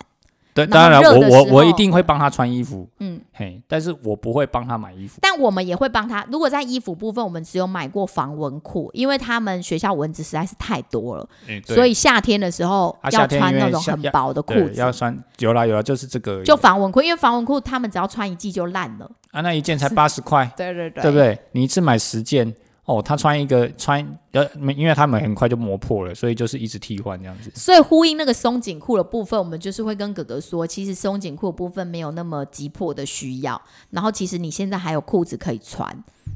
[0.53, 5.20] 对，当然我我我一定会帮他穿衣服，嗯，嘿，但是我不会帮他买衣服。
[5.23, 6.27] 但我们也会帮他。
[6.29, 11.29] 如果在衣服部分，我们只有买过防蚊裤，因为他们学校蚊子实在是太多了，
[11.64, 14.75] 所以夏天的时候要穿那种很薄的裤子。
[14.75, 19.09] 要穿有啦有啦，就是这个就防蚊裤，因为防蚊裤他们只要穿一季就烂了。
[19.31, 21.38] 啊，那一件才八十块，对对对，对不对？
[21.53, 22.53] 你一次买十件。
[22.85, 24.45] 哦，他穿一个穿呃，
[24.77, 27.51] 因为他们很快就磨破了，所以就是一直替换这样子。
[27.55, 33.61] 所以呼应那个松紧裤的部分，我们就是会跟哥哥说，其实松紧裤的部分没有那么急迫的需要。
[33.90, 35.87] 然后其实你现在还有裤子可以穿，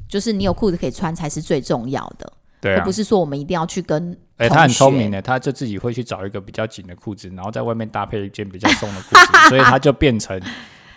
[0.07, 2.31] 就是你有裤子可以穿才是最重要的。
[2.61, 4.17] 对，而不是说我们一定要去跟。
[4.37, 10.37] 哎，他很聪明的，他就自己会去找一个比较紧的裤子，然后在外面搭配一件比较松的裤子，所以他就变成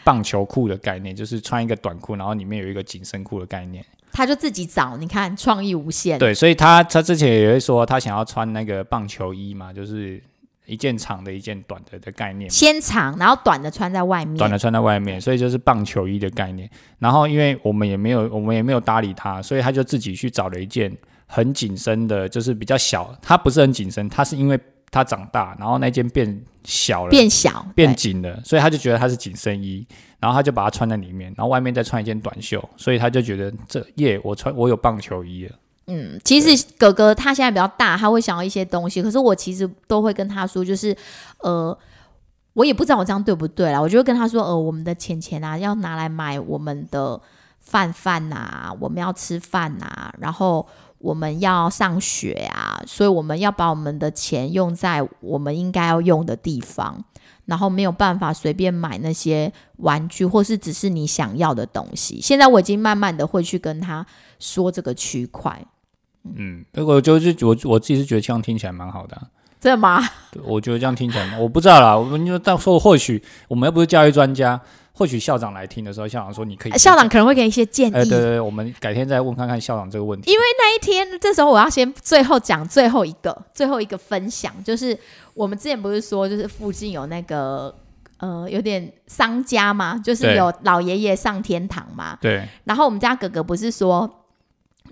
[0.09, 3.85] 棒球裤的概念，就是穿一个短裤，然后里面有一个紧身裤的概念。
[4.11, 6.19] 他就自己找，你看创意无限。
[6.19, 10.19] 对，所以他他之前也会说，他想要穿那个棒球衣嘛，就是
[10.65, 12.49] 一件长的，一件短的的概念。
[12.49, 14.39] 先长，然后短的穿在外面。
[14.39, 16.69] 短的穿在外面，所以就是棒球衣的概念。
[16.99, 20.91] 然后因为我们也没有，我们也没有搭理他，所以他就自己去找了一件
[21.27, 23.15] 很紧身的，就是比较小。
[23.21, 24.59] 他不是很紧身，他是因为
[24.91, 29.87] 他长大，然后那件变小了，变小，变紧了，所以他就觉得它是紧身衣。
[30.21, 35.55] 然后他就把它穿在里面，然后外面再穿一件短袖，所以他就觉得这耶，我穿我有棒球衣了。
[35.87, 40.97] 嗯，其实哥哥他现在比较大，他会想要一些东西，可是我其实都会跟他说，就是
[41.39, 41.79] 呃，
[42.55, 47.21] 我也不知道我这样对不对啦，我就会跟他说，呃，我们的钱钱啊，要拿来买我们的
[47.61, 50.67] 饭饭呐，我们要吃饭呐，然后
[50.99, 57.05] 我们要上学啊，所以我们要把我们的钱用在我们应该要用的地方。
[57.47, 62.21] 然后没有办法随便买那些玩具，或是只是你想要的东西。
[62.21, 64.05] 现在我已经慢慢的会去跟他
[64.39, 65.59] 说这个区块。
[66.25, 69.17] 嗯，我就是我我自己是觉得这样听起来蛮好的。
[69.59, 69.99] 真的吗？
[70.45, 71.97] 我觉得这样听起来，我不知道啦。
[71.97, 74.61] 我们就到时候或许我们又不是教育专家，
[74.99, 77.95] 或许校长来听的时候，校长说你可以，校长可能会给一些建议。
[77.95, 80.29] 哎，对对对，我们改天再问看看校长这个问题。
[80.29, 84.99] 因为那一天，这时候我要先最后讲最后一个最后一个分享，就是
[85.35, 87.73] 我们之前不是说，就是附近有那个
[88.19, 92.19] 呃有点商家嘛，就是有老爷爷上天堂嘛。
[92.21, 94.11] 对然后我们家哥哥不是说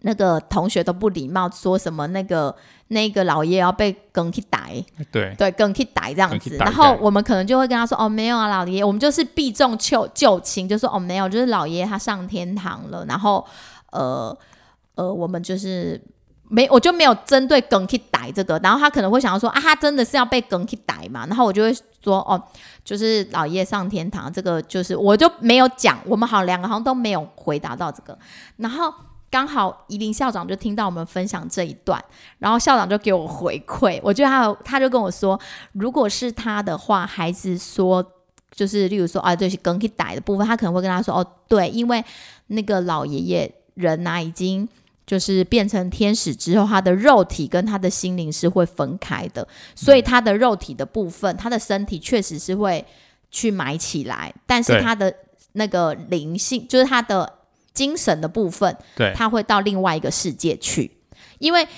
[0.02, 2.54] 那个同学都不礼貌，说什么那个
[2.88, 6.56] 那个老爷要被梗去逮，对对，梗去逮这样子。
[6.56, 13.04] 然后我们可能就会跟他说：“哦，没有啊，老爷爷，我们就是避重就就轻，就说哦，没有，就是老爷爷他上天堂了。
[13.06, 13.44] 然后
[13.90, 14.36] 呃
[14.94, 16.00] 呃，我们就是
[16.48, 18.58] 没，我就没有针对梗去逮这个。
[18.62, 21.26] 然后他可能会想要说啊，他真的是要被梗去逮嘛？
[21.26, 21.74] 然后我就会
[22.04, 22.40] 说哦，
[22.84, 28.16] 就是老爷爷上天堂，这个就是我就没有讲，我们好两个好像都没有回答到这个。
[28.58, 28.94] 然后
[29.30, 32.02] 刚好宜林校长就听到我们分享这一段，
[32.38, 35.38] 然后校长就给我回馈，我觉得他他就跟我说，
[35.72, 38.12] 如果是他的话，孩子说。
[38.52, 42.02] 就是，例如说，啊，对，是梗去逮的部分，他可能会跟他说，哦，对，因为
[42.46, 44.66] 那个老爷爷人呐、已经
[45.04, 52.82] 就是变成天使之后，他的肉体跟他的心灵是会分开的，所以他的肉体的部分，他的身体确实是会
[53.30, 55.14] 去埋起来，但是他的
[55.52, 57.30] 那个灵性，就是他的
[57.76, 60.90] 精神的部分，对，他会到另外一个世界去，
[61.38, 61.68] 因为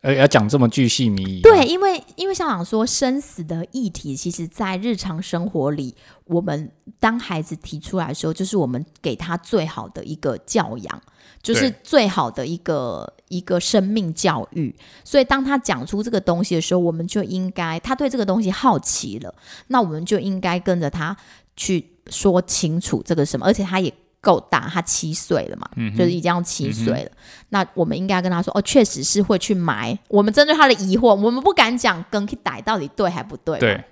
[0.00, 6.70] 呃，要讲这么巨细靡遗，对，，因为因为校长说生死的议题，其实在日常生活里，我们
[7.00, 11.02] 当孩子提出来的时候，就是我们给他最好的一个教养，
[11.42, 14.72] 就是最好的一个一个生命教育。
[15.02, 19.34] 所以当他讲出这个东西的时候，我们就应该他对这个东西好奇了，
[19.66, 21.16] 那我们就应该跟着他
[21.56, 23.92] 去说清楚这个什么，而且他也。
[24.20, 27.10] 够大，他七岁了嘛，嗯就是已经要七岁了。
[27.50, 29.98] 那我们应该跟他说，哦，确实是会去埋。
[30.08, 33.84] 我们针对他的疑惑，我们不敢讲梗去打到底对还不对，对，，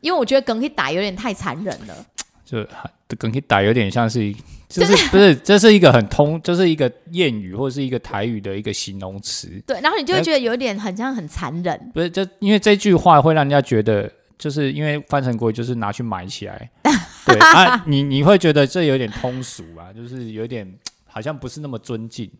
[0.00, 2.06] 因为我觉得梗去打有点太残忍了。
[2.46, 2.64] 就
[3.18, 4.32] 跟你打有点像是，
[4.68, 11.90] 就是不是，这是一个很通，就是一个谚语或者是一个台语的一个形容词，对，然后你就会觉得有点很像很残忍。
[11.92, 16.70] 不是，就因为这句话会让人家觉得，就是因为翻成国语就是拿去埋起来，
[17.24, 20.70] 对啊，你你会觉得这有点通俗啊，就是有点
[21.06, 22.30] 好像不是那么尊敬，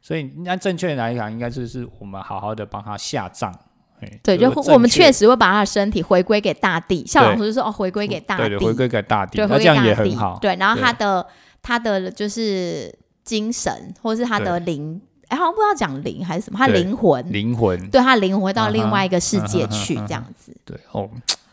[0.00, 3.52] 所以按正确来讲，应该就是我们好好的帮他下葬，
[4.00, 5.04] 哎对，就我们确。
[5.04, 7.04] 确实会把他的身体回归给大地。
[7.06, 11.26] 校长就说哦，回归给大地，回归给大地，那这样也很好，对，然后他的
[11.62, 12.94] 他的就是
[13.24, 20.56] 精神或是他的灵，哎，好像不知道讲灵还是什么，他灵魂，灵魂，对他灵魂会到另外一个世界去，这样子。
[20.64, 21.08] 对哦，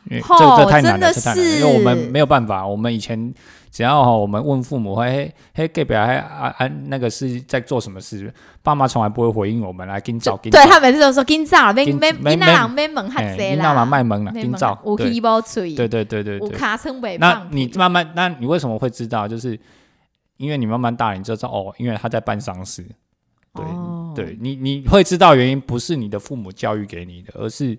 [0.09, 3.33] 因为这这太难了，真的这太难了，是因为我们没有办法，我们以前
[3.71, 15.11] 只要哈，我们问父母，嘿嘿，给表还啊啊那个是在做什么事，爸妈从来不会回应我们，来紧找紧找，对他每次都说今早，没紧没没你那人没门哈哎谁啦，你那嘛卖萌了，没门紧找，有对。
[15.75, 16.57] 对对对对有对。
[16.57, 19.27] 卡称尾那你慢慢，那你为什么会知道？
[19.27, 19.59] 就是
[20.37, 22.85] 因为你慢慢大了，你就知道哦，因为他在办丧事。
[24.23, 27.77] 对、你你会知道原因不是你的父母教育给你的，而是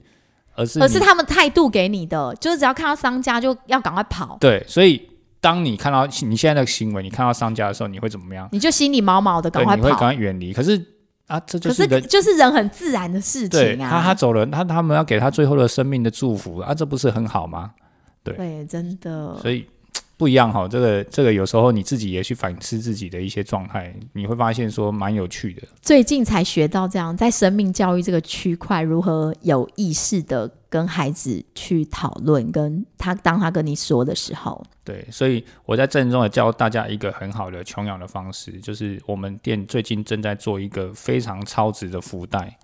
[0.54, 5.08] 而是而是他们态度给你的，就是只要看到商家就要赶快跑，对，所以
[5.40, 8.48] 当你看到你现在的行为，你看到商家的时候，你会怎么样？
[8.52, 9.98] 你就心里毛毛的，赶对，快你会赶。
[9.98, 10.52] 快远离。
[10.52, 10.82] 可是
[11.26, 13.90] 啊，这就可是就是人很自然的事情啊。
[13.90, 17.72] 他他走了，他他们要给他最后的生命的祝福啊，这不是很好吗？
[18.24, 19.36] 对，真的。
[19.38, 19.66] 所以
[20.18, 25.62] 不一样哈，这个这个有时候你自己也去反思自己的一些状态，你会发现说蛮有趣的。
[25.82, 42.56] 最近才学到这样，在生命教育这个区块，如何有意识的跟孩子去讨论，跟他当他跟你说的时候，对，所以我在郑重的教大家一个很好的穷养的方式，就是我们店最近正在做一个非常超值的福袋。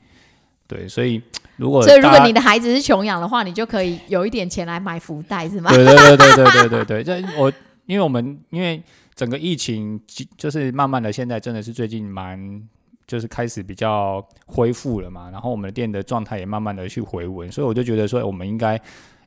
[0.72, 1.20] 对，所以
[1.56, 5.70] 如果所以如果你的孩子是穷养的话，你就可以有一点钱来买福袋，是吗？
[5.70, 7.52] 对对对对对对对 对，这我
[7.86, 8.82] 因为我们因为
[9.14, 10.00] 整个疫情
[10.36, 12.62] 就是慢慢的，现在真的是最近蛮
[13.06, 18.80] 就是开始比较恢复了嘛，然后我们的店的状态也慢慢的去回稳，所以我就觉得说我们应该。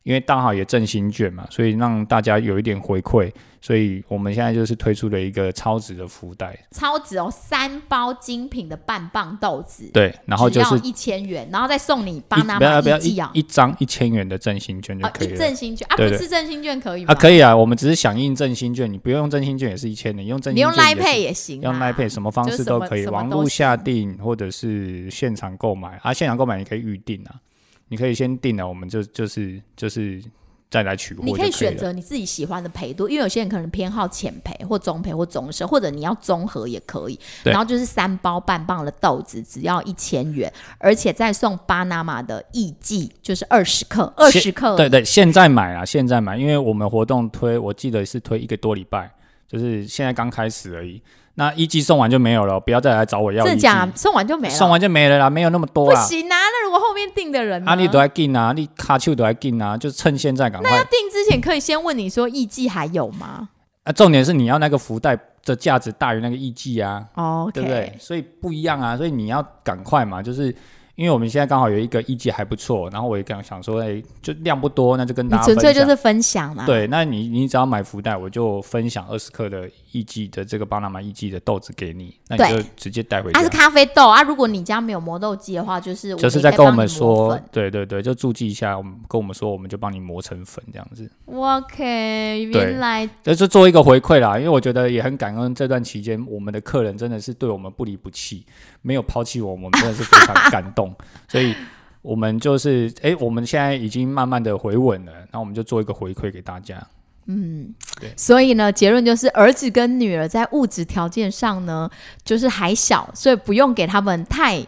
[0.06, 15.38] 因为刚好也振兴券嘛，所以让大家有一点回馈，所以我们现在就是推出了一个超值的福袋，超值哦，三包精品的半磅豆子，对，然后就是一千元，然后再送你一巴拿马不要不要一季啊，一一张一千元的振兴券就可以了。
[15.38, 17.12] 振兴券啊，不是振兴券可以吗？
[17.12, 27.41] 啊，可以啊，我们只是响应振兴券，你不用用振兴券也是一千的，你用振你用 Line Pay 也行啊，用 Line Pay 什么方式都可以，网络下行订或者是现场购买啊，现场购买你可以预定啊，
[27.88, 30.24] 你可以先定了，我们就就是就是
[30.72, 31.52] 再来取货你可以。
[31.52, 37.20] 选择你自己喜欢的培度，因为有些人可能偏好浅培或中培或中深，或者你要综合也可以。
[37.44, 44.76] 然后就是三包半磅的豆子，只要一千元，而且再送巴拿马的艺伎，就是二十克，二十克。
[44.76, 49.10] 对对，现在买啊，现在买，因为我们活动推，我记得是推一个多礼拜，
[49.48, 51.02] 就是现在刚开始而已。
[51.36, 53.52] 那一季送完就没有了，不要再来找我要一季。
[53.52, 53.88] 真假？
[53.94, 54.54] 送完就没了。
[54.54, 56.02] 送完就没了啦，没有那么多啦。
[56.02, 56.36] 不行啊！
[56.36, 57.72] 那如果后面订的人呢？
[57.72, 60.72] 啊，你都在订啊，你卡丘都在订啊，就趁现在赶快。
[60.86, 63.50] 订之前可以先问你说一季还有吗
[63.84, 67.94] 啊，重点是你要那个福袋的价值大于那个艺伎啊，哦对不对？
[68.00, 70.56] 所以不一样啊，所以你要赶快嘛，就是
[70.96, 75.43] 因为我们现在刚好有一个艺伎还不错，然后我也刚想说，哎，就量不多，那就跟你大家。
[75.43, 83.50] 纯粹就是分享嘛。，对，那你你只要买福袋，我就分享二十克的艺伎的这个巴拿马艺伎的豆子给你，那你就直接带回家它是。
[83.50, 84.24] 咖啡豆啊。
[84.24, 91.10] 如果你家没有磨豆机的话，就是就是在跟我们说，对对对，就注记一下，我们跟我们说，我们就帮你磨成粉这样子。
[91.26, 98.46] OK，原来就是做一个回馈啦，因为我觉得也很感恩这段期间，我们的客人真的是对我们不离不弃，
[98.82, 100.85] 没有抛弃我们，我们真的是非常感动。
[101.28, 101.56] 所以，
[102.02, 106.86] 我们就是哎、我们现在已经慢慢的回稳了，那我们就做一个回馈给大家。
[107.28, 111.90] 嗯，对所以呢，结论就是儿子跟女儿在物质条件上呢，
[112.24, 114.64] 就是还小，所以不用给他们太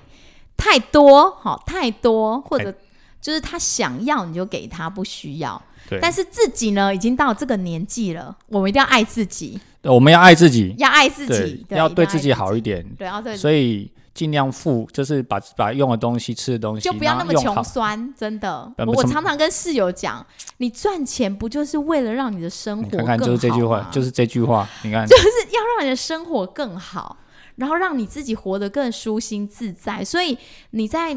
[0.57, 2.74] 太多，好太多，或者
[3.22, 5.61] 就是他想要你就给他，不需要。
[5.88, 12.84] 对，但是自己呢，已经到这个年纪了，我们一定要爱自己，我们要爱自己，要爱自己，，对要对自己好一点。
[12.97, 17.63] 对，要对，所以尽量付，就是把把用的东西、吃的东西，就不要那么穷。
[17.63, 18.74] 酸，真的。
[18.88, 20.26] 我常常跟室友讲，
[20.57, 24.68] 你赚钱不就是为了让你的生活你看看，就是这句话，就是这句话。
[24.82, 27.18] 你看， 就是要让你的生活更好，
[27.57, 30.03] 然后让你自己活得更舒心自在。
[30.03, 30.36] 所以
[30.72, 31.15] 你在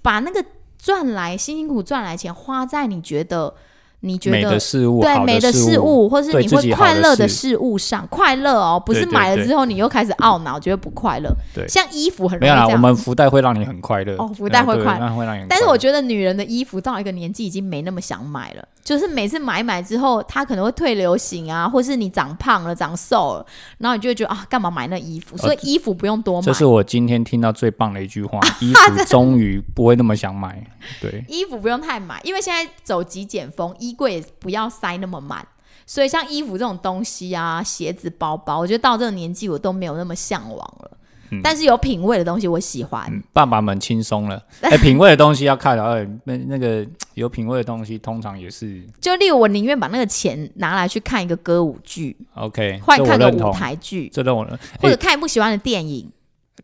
[0.00, 0.42] 把那个
[0.78, 3.54] 赚来辛辛苦赚来的钱花在你觉得
[4.00, 11.28] 你觉美得的事物，对美的事事物，或是你会快乐的事事物上，快乐哦，不是买了之后你又开始懊恼，觉得不快乐。
[11.54, 12.80] 对像衣服很容没有啦，我易这样。
[12.80, 14.14] 们福袋会让你很快乐。
[14.18, 15.00] 哦福袋会快。
[15.48, 23.46] 但是我觉得女人的衣服到一个年纪已经没那么想买了，就是每次买一买之后，它可能会退流行啊，或是你长胖了、长瘦了，
[23.78, 25.36] 然后你就会觉得啊，干嘛买那衣服？
[25.36, 30.64] 所以衣服不用多买这，是我今天听到最棒的一句话： 衣服终于不会那么想买。
[31.00, 35.46] 对，衣服不用太买，因为现在走极简风，衣柜也不要塞那么满。
[35.86, 40.90] 所以像衣服这种东西啊，鞋子、包包，我觉得到这个年纪我都没有那么向往了。
[41.30, 43.06] 嗯但是有品味的东西我喜欢。
[43.10, 44.42] 嗯，爸爸们轻松了。
[44.62, 52.80] 哎，品味的东西要看了，哎，那那个有品味的东西，通常也是就例如我宁愿把那个钱拿来去看一个歌舞剧，OK。
[52.82, 56.10] 或看个舞台剧，这让我认或者哎看一部喜欢的电影。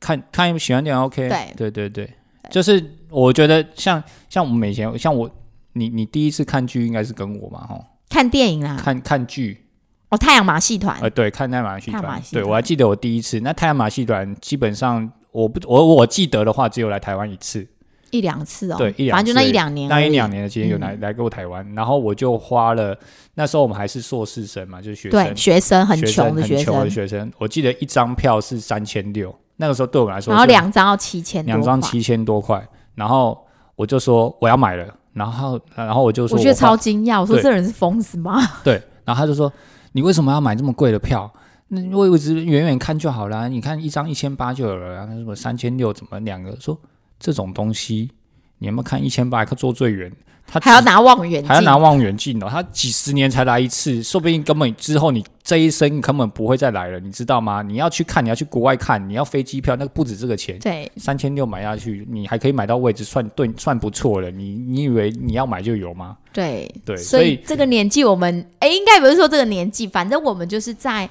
[0.00, 1.28] 看看一部喜欢电影 OK。
[1.28, 2.14] 对对对对，
[2.50, 5.30] 就是我觉得像像我们以前像我
[5.74, 9.60] 你你第一次看剧应该是跟我嘛哈，看电影啦，看看剧。
[10.08, 12.22] 哦，太阳马戏团，呃，对，看太阳马戏团。
[12.32, 17.66] 对我还记得我第一次，那太阳马戏团基本上我不我我记得的话，只有来台湾一次，
[18.12, 21.00] 一两次哦，对一两反正就那一两年，那一两年的期间有来、嗯。
[21.00, 22.96] 来过台湾，然后我就花了
[23.34, 32.64] 那时候我们还是硕士生嘛，就是学对生，学生很穷的学生很穷的，学生，我记得一张票是三千六，那个时候对我们来说然后两张要七千两张七千多块，
[32.94, 33.44] 然后
[33.74, 38.38] 我就说我要买了，然后然后我就说我觉得超惊讶，我说这人是疯子吗？
[38.62, 39.50] 对，然后他就说
[39.92, 41.32] ：“你为什么要买这么贵的票？
[41.68, 46.54] 那我一直远远看就好了，你看一张一千八就有了然后什么三千六怎么两个？
[46.60, 46.78] 说
[47.18, 48.10] 这种东西，
[48.58, 49.44] 你有没有看一千八？
[49.44, 50.12] 可坐最远，
[50.60, 57.62] 他还要拿望远镜，还要拿望远镜哦，他几十年才来一次，说不定根本之后你这一生根本不会再来了，你知道吗？
[57.62, 64.30] 你要去看，你要去国外看，你要飞机票，那个不止这个钱。”对，三千六买下去，你还可以买到位置，算对算不错了。
[64.30, 66.16] 你你以为你要买就有吗？
[66.32, 71.08] 对对所以所以这个年纪我们哎，应该不是说这个年纪，反正我们就是在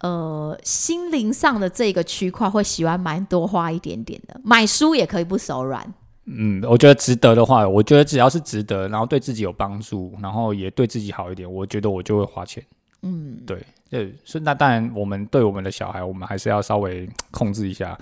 [0.00, 5.86] 呃心灵上的这个区块会喜欢蛮多花一点点的，买书也可以不手软。
[6.26, 12.62] 嗯，我觉得值得的话，我觉得只要是值得，然后对自己有帮助，然后也对自己好一点，我觉得我就会花钱。
[13.02, 17.98] 嗯，对，对，所以那当然，我们对我们的小孩，我们还是要稍微控制一下。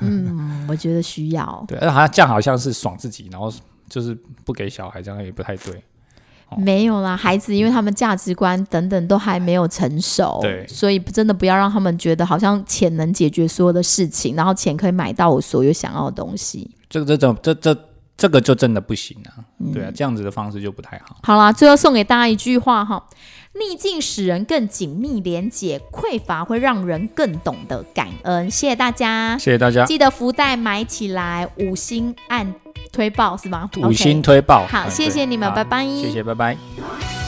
[0.00, 1.64] 嗯，我觉得需要。
[1.68, 3.52] 对，而好像这样好像是爽自己，然后
[3.88, 5.74] 就是不给小孩，这样也不太对。
[6.48, 16.70] 哦没有啦，孩子因为他们价值观等等都还没有成熟，对所以真的不要让他们觉得好像钱能解决所有的事情，然后钱可以买到我所有想要的东西。
[16.88, 17.76] 这个这种这这
[18.16, 19.44] 这个就真的不行啊。
[19.58, 21.16] 嗯对啊，这样子的方式就不太好。
[21.22, 23.06] 好啦，最后送给大家一句话哈：
[23.54, 28.50] 逆境使人更紧密连结，匮乏会让人更懂得感恩。
[28.50, 32.54] 谢谢大家，谢谢大家，记得福袋买起来，五星按
[32.92, 33.68] 推爆是吗？
[33.78, 34.66] 五星推爆。
[34.66, 37.25] 好谢谢你们拜拜谢谢，拜拜。